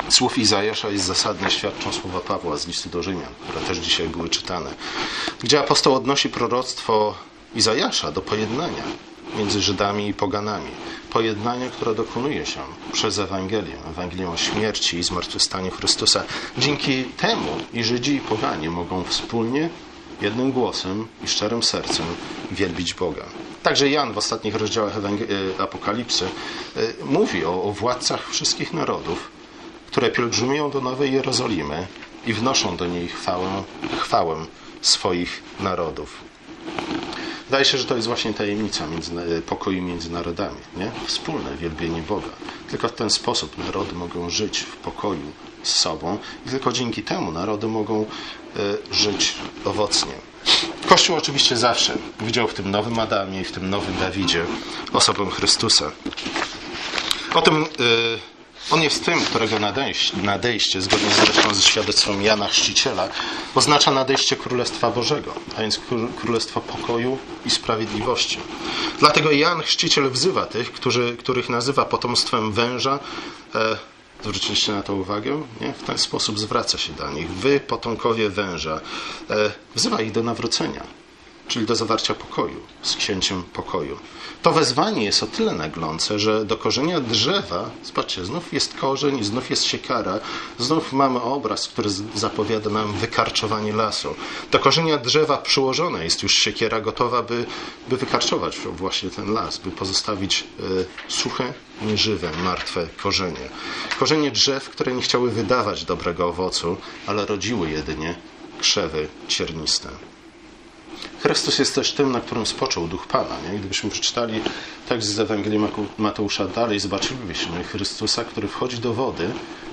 słów 0.10 0.38
Izajasza 0.38 0.90
jest 0.90 1.06
zasadne, 1.06 1.52
świadczą 1.52 1.94
słowa 1.94 2.20
Pawła 2.20 2.58
z 2.58 2.68
listu 2.68 2.90
do 2.90 3.04
Rzymian, 3.04 3.34
które 3.42 3.66
też 3.66 3.78
dzisiaj 3.78 4.10
były 4.10 4.30
czytane, 4.30 4.70
gdzie 5.44 5.60
apostoł 5.60 5.96
odnosi 5.96 6.30
proroctwo 6.30 7.16
Izajasza 7.56 8.12
do 8.12 8.22
pojednania 8.22 8.84
między 9.38 9.62
Żydami 9.62 10.08
i 10.08 10.14
poganami. 10.14 10.70
Pojednania, 11.10 11.70
które 11.70 11.96
dokonuje 11.96 12.46
się 12.46 12.60
przez 12.94 13.20
Ewangelię, 13.20 13.76
Ewangelię 13.90 14.30
o 14.30 14.38
śmierci 14.38 14.98
i 14.98 15.04
zmartwychwstaniu 15.04 15.72
Chrystusa. 15.72 16.24
Dzięki 16.58 17.04
temu 17.04 17.58
i 17.74 17.84
Żydzi 17.84 18.16
i 18.16 18.20
poganie 18.20 18.70
mogą 18.70 19.04
wspólnie, 19.04 19.70
jednym 20.22 20.52
głosem 20.52 21.08
i 21.24 21.28
szczerym 21.28 21.64
sercem 21.64 22.06
wielbić 22.52 22.94
Boga. 22.94 23.26
Także 23.64 23.90
Jan 23.90 24.14
w 24.14 24.18
ostatnich 24.18 24.56
rozdziałach 24.56 24.94
e, 24.98 25.62
Apokalipsy 25.62 26.26
e, 26.26 26.82
mówi 27.06 27.46
o, 27.46 27.64
o 27.64 27.72
władcach 27.72 28.30
wszystkich 28.30 28.74
narodów, 28.74 29.37
które 29.88 30.10
pielgrzymują 30.10 30.72
do 30.72 30.82
Nowej 30.82 31.14
Jerozolimy 31.14 31.88
i 32.26 32.34
wnoszą 32.34 32.78
do 32.78 32.88
niej 32.88 33.08
chwałę, 33.08 33.64
chwałę 34.00 34.46
swoich 34.82 35.44
narodów. 35.60 36.18
Wydaje 37.46 37.66
się, 37.66 37.78
że 37.78 37.86
to 37.86 37.96
jest 37.96 38.08
właśnie 38.08 38.34
tajemnica 38.34 38.88
między, 38.88 39.42
pokoju 39.46 39.82
między 39.82 40.12
narodami. 40.12 40.58
Nie? 40.78 40.92
Wspólne 41.06 41.58
wielbienie 41.58 42.02
Boga. 42.02 42.30
Tylko 42.70 42.88
w 42.88 42.94
ten 42.94 43.10
sposób 43.10 43.58
narody 43.58 43.96
mogą 43.96 44.30
żyć 44.30 44.60
w 44.60 44.76
pokoju 44.76 45.32
z 45.64 45.76
sobą 45.76 46.18
i 46.46 46.50
tylko 46.50 46.72
dzięki 46.72 47.04
temu 47.04 47.32
narody 47.32 47.68
mogą 47.68 48.02
y, 48.02 48.96
żyć 48.96 49.36
owocnie. 49.66 50.14
Kościół 50.88 51.16
oczywiście 51.16 51.58
zawsze 51.58 51.98
widział 52.22 52.48
w 52.48 52.54
tym 52.54 52.72
nowym 52.72 53.00
Adamie 53.00 53.42
i 53.42 53.44
w 53.44 53.52
tym 53.52 53.70
nowym 53.70 53.98
Dawidzie 54.00 54.46
osobę 54.94 55.26
Chrystusa. 55.32 55.92
O 57.34 57.42
tym 57.42 57.64
y, 57.64 57.68
on 58.72 58.84
jest 58.84 59.06
tym, 59.06 59.22
którego 59.22 59.60
nadejście, 59.60 60.18
nadejście, 60.18 60.82
zgodnie 60.82 61.10
zresztą 61.10 61.54
ze 61.56 61.62
świadectwem 61.62 62.22
Jana 62.22 62.48
Chrzciciela, 62.48 63.10
oznacza 63.56 63.92
nadejście 63.92 64.36
Królestwa 64.36 64.92
Bożego, 64.92 65.34
a 65.58 65.62
więc 65.62 65.80
Królestwo 66.16 66.62
pokoju 66.62 67.18
i 67.46 67.50
sprawiedliwości. 67.50 68.40
Dlatego 69.00 69.32
Jan 69.32 69.62
Chrzciciel 69.62 70.10
wzywa 70.10 70.46
tych, 70.46 70.72
którzy, 70.72 71.18
których 71.20 71.50
nazywa 71.50 71.86
potomstwem 71.86 72.54
węża, 72.54 73.00
e, 73.56 73.78
Zwróciliście 74.22 74.72
na 74.72 74.84
to 74.84 74.94
uwagę? 74.94 75.44
Nie? 75.62 75.74
W 75.74 75.84
ten 75.84 75.98
sposób 75.98 76.40
zwraca 76.40 76.78
się 76.78 76.94
do 76.94 77.10
nich. 77.10 77.30
Wy, 77.30 77.60
potomkowie 77.60 78.30
węża. 78.30 78.80
E, 79.30 79.52
wzywa 79.76 80.02
ich 80.02 80.12
do 80.12 80.24
nawrócenia 80.24 80.84
czyli 81.48 81.66
do 81.66 81.76
zawarcia 81.76 82.14
pokoju 82.14 82.60
z 82.82 82.96
księciem 82.96 83.44
pokoju. 83.44 83.98
To 84.42 84.52
wezwanie 84.52 85.06
jest 85.06 85.24
o 85.24 85.28
tyle 85.28 85.54
naglące, 85.54 86.20
że 86.20 86.46
do 86.46 86.58
korzenia 86.58 87.02
drzewa, 87.02 87.70
zobaczcie, 87.84 88.26
znów 88.26 88.54
jest 88.54 88.74
korzeń, 88.74 89.24
znów 89.24 89.50
jest 89.50 89.64
siekara, 89.64 90.20
znów 90.60 90.94
mamy 90.94 91.22
obraz, 91.22 91.68
który 91.68 91.90
zapowiada 92.16 92.70
nam 92.70 92.94
wykarczowanie 92.94 93.74
lasu. 93.74 94.16
Do 94.52 94.60
korzenia 94.60 94.98
drzewa 94.98 95.38
przyłożona 95.38 96.04
jest 96.04 96.24
już 96.24 96.34
siekiera 96.34 96.82
gotowa, 96.82 97.24
by, 97.24 97.46
by 97.90 97.98
wykarczować 97.98 98.58
właśnie 98.58 99.10
ten 99.10 99.34
las, 99.34 99.58
by 99.58 99.72
pozostawić 99.72 100.44
y, 100.60 100.86
suche, 101.08 101.54
nieżywe, 101.82 102.32
martwe 102.44 102.88
korzenie. 103.04 103.50
Korzenie 104.00 104.32
drzew, 104.32 104.70
które 104.70 104.94
nie 104.94 105.02
chciały 105.02 105.32
wydawać 105.32 105.86
dobrego 105.86 106.28
owocu, 106.28 106.78
ale 107.08 107.26
rodziły 107.26 107.70
jedynie 107.70 108.16
krzewy 108.62 109.08
cierniste. 109.28 109.90
Chrystus 111.22 111.60
jest 111.60 111.76
też 111.76 111.94
tym, 111.94 112.12
na 112.12 112.22
którym 112.22 112.46
spoczął 112.46 112.88
Duch 112.88 113.08
Pana. 113.08 113.36
Nie? 113.52 113.60
Gdybyśmy 113.60 113.90
przeczytali 113.90 114.42
tekst 114.90 115.08
z 115.10 115.20
Ewangelii 115.20 115.60
Mateusza 115.98 116.48
dalej, 116.48 116.80
zobaczylibyśmy 116.80 117.64
Chrystusa, 117.64 118.24
który 118.24 118.48
wchodzi 118.48 118.78
do 118.78 118.94
wody 118.94 119.32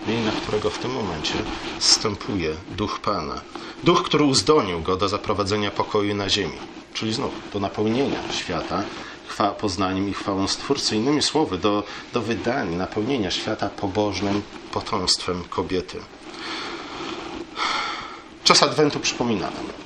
i 0.08 0.10
na 0.10 0.32
którego 0.32 0.70
w 0.70 0.78
tym 0.78 0.92
momencie 0.92 1.34
wstępuje 1.78 2.54
Duch 2.76 3.00
Pana. 3.00 3.40
Duch, 3.84 4.02
który 4.02 4.24
uzdolnił 4.24 4.82
go 4.82 4.96
do 4.96 5.08
zaprowadzenia 5.08 5.70
pokoju 5.70 6.14
na 6.14 6.28
ziemi, 6.28 6.58
czyli 6.94 7.14
znów 7.14 7.32
do 7.52 7.60
napełnienia 7.60 8.32
świata 8.32 8.82
chwa, 9.28 9.50
poznaniem 9.50 10.08
i 10.08 10.12
chwałą 10.12 10.48
Stwórcy. 10.48 10.96
Innymi 10.96 11.22
słowy, 11.22 11.58
do, 11.58 11.82
do 12.12 12.22
wydania, 12.22 12.78
napełnienia 12.78 13.30
świata 13.30 13.68
pobożnym 13.68 14.42
potomstwem 14.72 15.44
kobiety. 15.50 15.98
Czas 18.44 18.62
Adwentu 18.62 19.00
przypomina 19.00 19.50
nam 19.50 19.84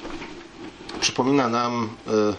przypomina 1.09 1.49
nam 1.49 1.89
e, 2.07 2.35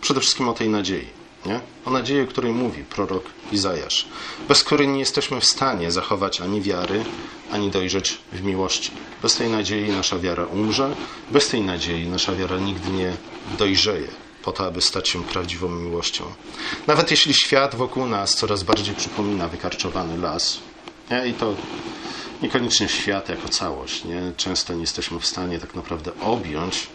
przede 0.00 0.20
wszystkim 0.20 0.48
o 0.48 0.52
tej 0.52 0.68
nadziei. 0.68 1.06
Nie? 1.46 1.60
O 1.84 1.90
nadziei, 1.90 2.20
o 2.20 2.26
której 2.26 2.52
mówi 2.52 2.84
prorok 2.84 3.24
Izajasz, 3.52 4.08
bez 4.48 4.64
której 4.64 4.88
nie 4.88 4.98
jesteśmy 4.98 5.40
w 5.40 5.44
stanie 5.44 5.90
zachować 5.90 6.40
ani 6.40 6.62
wiary, 6.62 7.04
ani 7.52 7.70
dojrzeć 7.70 8.18
w 8.32 8.42
miłości. 8.42 8.90
Bez 9.22 9.36
tej 9.36 9.50
nadziei 9.50 9.90
nasza 9.90 10.18
wiara 10.18 10.44
umrze, 10.44 10.96
bez 11.30 11.48
tej 11.48 11.62
nadziei 11.62 12.06
nasza 12.06 12.34
wiara 12.34 12.58
nigdy 12.58 12.90
nie 12.90 13.16
dojrzeje 13.58 14.08
po 14.42 14.52
to, 14.52 14.66
aby 14.66 14.80
stać 14.80 15.08
się 15.08 15.24
prawdziwą 15.24 15.68
miłością. 15.68 16.24
Nawet 16.86 17.10
jeśli 17.10 17.34
świat 17.34 17.74
wokół 17.74 18.06
nas 18.06 18.34
coraz 18.34 18.62
bardziej 18.62 18.94
przypomina 18.94 19.48
wykarczowany 19.48 20.18
las, 20.18 20.58
nie? 21.10 21.28
i 21.28 21.34
to 21.34 21.54
niekoniecznie 22.42 22.88
świat 22.88 23.28
jako 23.28 23.48
całość, 23.48 24.04
nie? 24.04 24.32
często 24.36 24.74
nie 24.74 24.80
jesteśmy 24.80 25.20
w 25.20 25.26
stanie 25.26 25.58
tak 25.58 25.74
naprawdę 25.74 26.10
objąć 26.20 26.88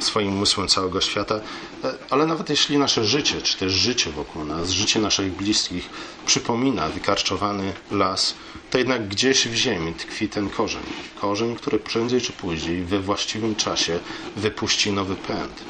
swoim 0.00 0.32
umysłem 0.32 0.68
całego 0.68 1.00
świata, 1.00 1.40
e, 1.84 1.94
ale 2.10 2.26
nawet 2.26 2.50
jeśli 2.50 2.78
nasze 2.78 3.04
życie, 3.04 3.42
czy 3.42 3.56
też 3.56 3.72
życie 3.72 4.10
wokół 4.10 4.44
nas, 4.44 4.70
życie 4.70 5.00
naszych 5.00 5.32
bliskich 5.32 5.88
przypomina 6.26 6.88
wykarczowany 6.88 7.72
las, 7.90 8.34
to 8.70 8.78
jednak 8.78 9.08
gdzieś 9.08 9.48
w 9.48 9.54
ziemi 9.54 9.94
tkwi 9.94 10.28
ten 10.28 10.50
korzeń. 10.50 10.82
Korzeń, 11.20 11.56
który 11.56 11.78
prędzej 11.78 12.20
czy 12.20 12.32
później 12.32 12.82
we 12.82 12.98
właściwym 13.00 13.54
czasie 13.54 13.98
wypuści 14.36 14.92
nowy 14.92 15.16
pęd 15.16 15.62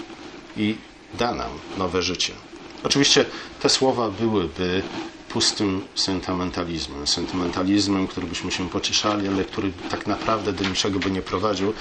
i 0.57 0.77
da 1.15 1.35
nam 1.35 1.51
nowe 1.79 2.03
życie. 2.03 2.33
Oczywiście 2.83 3.25
te 3.61 3.69
słowa 3.69 4.11
byłyby 4.11 4.83
pustym 5.37 5.85
sentymentalizmem. 5.95 7.07
Sentymentalizmem, 7.07 8.07
który 8.07 8.27
byśmy 8.27 8.51
się 8.53 8.69
pocieszali, 8.71 9.29
ale 9.29 9.45
który 9.45 9.73
tak 9.91 10.07
naprawdę 10.07 10.53
do 10.53 10.65
niczego 10.65 10.99
by 10.99 11.11
nie 11.11 11.23
prowadził. 11.23 11.73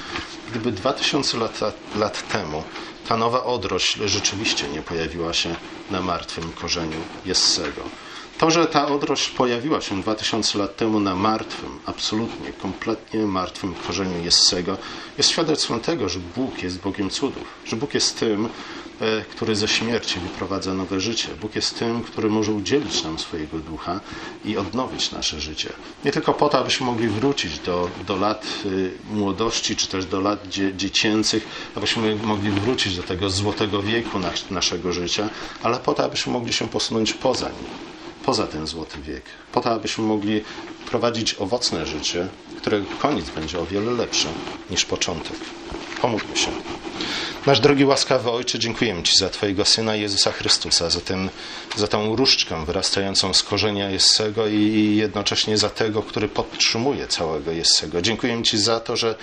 Gdyby 0.52 0.72
2000 0.72 1.38
lat, 1.38 1.60
lat 1.96 2.28
temu 2.28 2.64
ta 3.08 3.18
nowa 3.18 3.44
odrośl 3.44 4.08
rzeczywiście 4.08 4.68
nie 4.70 4.82
pojawiła 4.82 5.34
się 5.34 5.56
na 5.92 6.02
martwym 6.02 6.52
korzeniu 6.52 6.98
Jessego. 7.26 7.82
To, 8.38 8.52
że 8.52 8.66
ta 8.66 8.88
odrość 8.88 9.30
pojawiła 9.30 9.82
się 9.82 10.02
2000 10.02 10.58
lat 10.58 10.76
temu 10.76 11.00
na 11.00 11.16
martwym, 11.16 11.80
absolutnie, 11.86 12.54
kompletnie 12.54 13.20
martwym 13.20 13.74
korzeniu 13.74 14.24
Jessego, 14.24 14.78
jest 15.18 15.30
świadectwem 15.30 15.80
tego, 15.80 16.10
że 16.10 16.20
Bóg 16.36 16.64
jest 16.64 16.82
Bogiem 16.82 17.10
cudów, 17.10 17.44
że 17.66 17.76
Bóg 17.76 17.94
jest 17.94 18.20
tym, 18.20 18.50
e, 19.02 19.22
który 19.22 19.56
ze 19.56 19.68
śmierci 19.68 20.20
wyprowadza 20.20 20.74
nowe 20.74 21.00
życie. 21.00 21.28
Bóg 21.42 21.56
jest 21.56 21.80
tym, 21.80 22.04
który 22.04 22.30
może 22.30 22.52
udzielić 22.52 23.04
nam 23.04 23.20
swojego 23.20 23.58
ducha 23.58 24.00
i 24.46 24.58
odnowić 24.58 25.12
nasze 25.12 25.42
życie. 25.42 25.70
Nie 26.06 26.12
tylko 26.12 26.34
po 26.34 26.50
to, 26.50 26.60
abyśmy 26.60 26.86
mogli 26.86 27.08
wrócić 27.08 27.60
do, 27.60 27.90
do 28.08 28.16
lat 28.16 28.46
y, 28.66 28.92
młodości, 29.14 29.76
czy 29.76 29.88
też 29.88 30.06
do 30.06 30.22
lat 30.22 30.48
dzie, 30.48 30.74
dziecięcych, 30.76 31.48
abyśmy 31.76 32.16
mogli 32.16 32.52
wrócić 32.52 32.96
do 32.96 33.04
tego 33.04 33.30
złotego 33.30 33.82
wieku 33.82 34.20
nas, 34.20 34.52
naszego 34.52 34.94
życia, 34.94 35.30
ale 35.64 35.78
po 35.78 35.94
to, 35.94 36.04
abyśmy 36.04 36.34
mogli 36.34 36.54
się 36.54 36.68
posunąć 36.68 37.14
poza 37.14 37.50
nim 37.50 37.95
poza 38.26 38.48
ten 38.48 38.68
złoty 38.68 39.02
wiek, 39.02 39.24
po 39.52 39.62
to, 39.62 39.72
abyśmy 39.72 40.04
mogli 40.04 40.44
prowadzić 40.86 41.36
owocne 41.40 41.86
życie, 41.86 42.28
którego 42.58 42.86
koniec 43.00 43.30
będzie 43.30 43.60
o 43.60 43.66
wiele 43.66 43.92
lepszy 43.92 44.28
niż 44.70 44.86
początek. 44.86 45.38
Pomódlmy 46.02 46.38
się. 46.38 46.52
Nasz 47.46 47.60
drogi 47.60 47.86
łaskawy 47.86 48.32
Ojcze, 48.32 48.60
dziękujemy 48.60 49.04
Ci 49.04 49.18
za 49.18 49.30
Twojego 49.30 49.66
Syna 49.66 49.96
Jezusa 49.96 50.32
Chrystusa, 50.32 50.90
za, 50.90 51.02
ten, 51.02 51.30
za 51.76 51.88
tą 51.88 52.16
różdżkę 52.16 52.66
wyrastającą 52.66 53.34
z 53.34 53.44
korzenia 53.44 53.90
Jessego 53.90 54.48
i 54.48 54.96
jednocześnie 54.96 55.58
za 55.58 55.70
tego, 55.70 56.02
który 56.02 56.28
podtrzymuje 56.28 57.08
całego 57.08 57.52
Jessego. 57.52 58.02
Dziękujemy 58.02 58.44
Ci 58.44 58.58
za 58.58 58.80
to, 58.80 58.98
że 58.98 59.16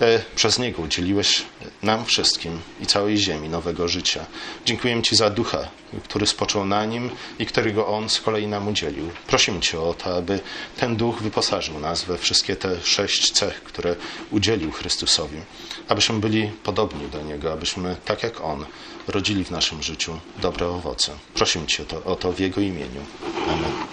e, 0.00 0.20
przez 0.36 0.58
Niego 0.58 0.82
udzieliłeś 0.82 1.42
nam 1.82 2.04
wszystkim 2.04 2.60
i 2.80 2.86
całej 2.86 3.18
ziemi 3.18 3.48
nowego 3.48 3.88
życia. 3.88 4.26
Dziękujemy 4.64 5.02
Ci 5.02 5.16
za 5.16 5.30
ducha, 5.30 5.68
który 6.04 6.26
spoczął 6.26 6.64
na 6.64 6.84
nim 6.84 7.10
i 7.38 7.46
którego 7.46 7.86
On 7.86 8.08
z 8.08 8.20
kolei 8.20 8.39
nam 8.48 8.68
udzielił. 8.68 9.10
Prosimy 9.26 9.60
Cię 9.60 9.80
o 9.80 9.94
to, 9.94 10.16
aby 10.16 10.40
ten 10.76 10.96
duch 10.96 11.22
wyposażył 11.22 11.78
nas 11.78 12.04
we 12.04 12.18
wszystkie 12.18 12.56
te 12.56 12.80
sześć 12.80 13.32
cech, 13.32 13.62
które 13.62 13.96
udzielił 14.30 14.72
Chrystusowi, 14.72 15.38
abyśmy 15.88 16.20
byli 16.20 16.50
podobni 16.62 17.08
do 17.08 17.22
Niego, 17.22 17.52
abyśmy, 17.52 17.96
tak 18.04 18.22
jak 18.22 18.40
On, 18.40 18.66
rodzili 19.08 19.44
w 19.44 19.50
naszym 19.50 19.82
życiu 19.82 20.20
dobre 20.42 20.66
owoce. 20.68 21.12
Prosimy 21.34 21.66
Cię 21.66 21.84
o 22.04 22.16
to 22.16 22.32
w 22.32 22.40
Jego 22.40 22.60
imieniu. 22.60 23.00
Amen. 23.48 23.89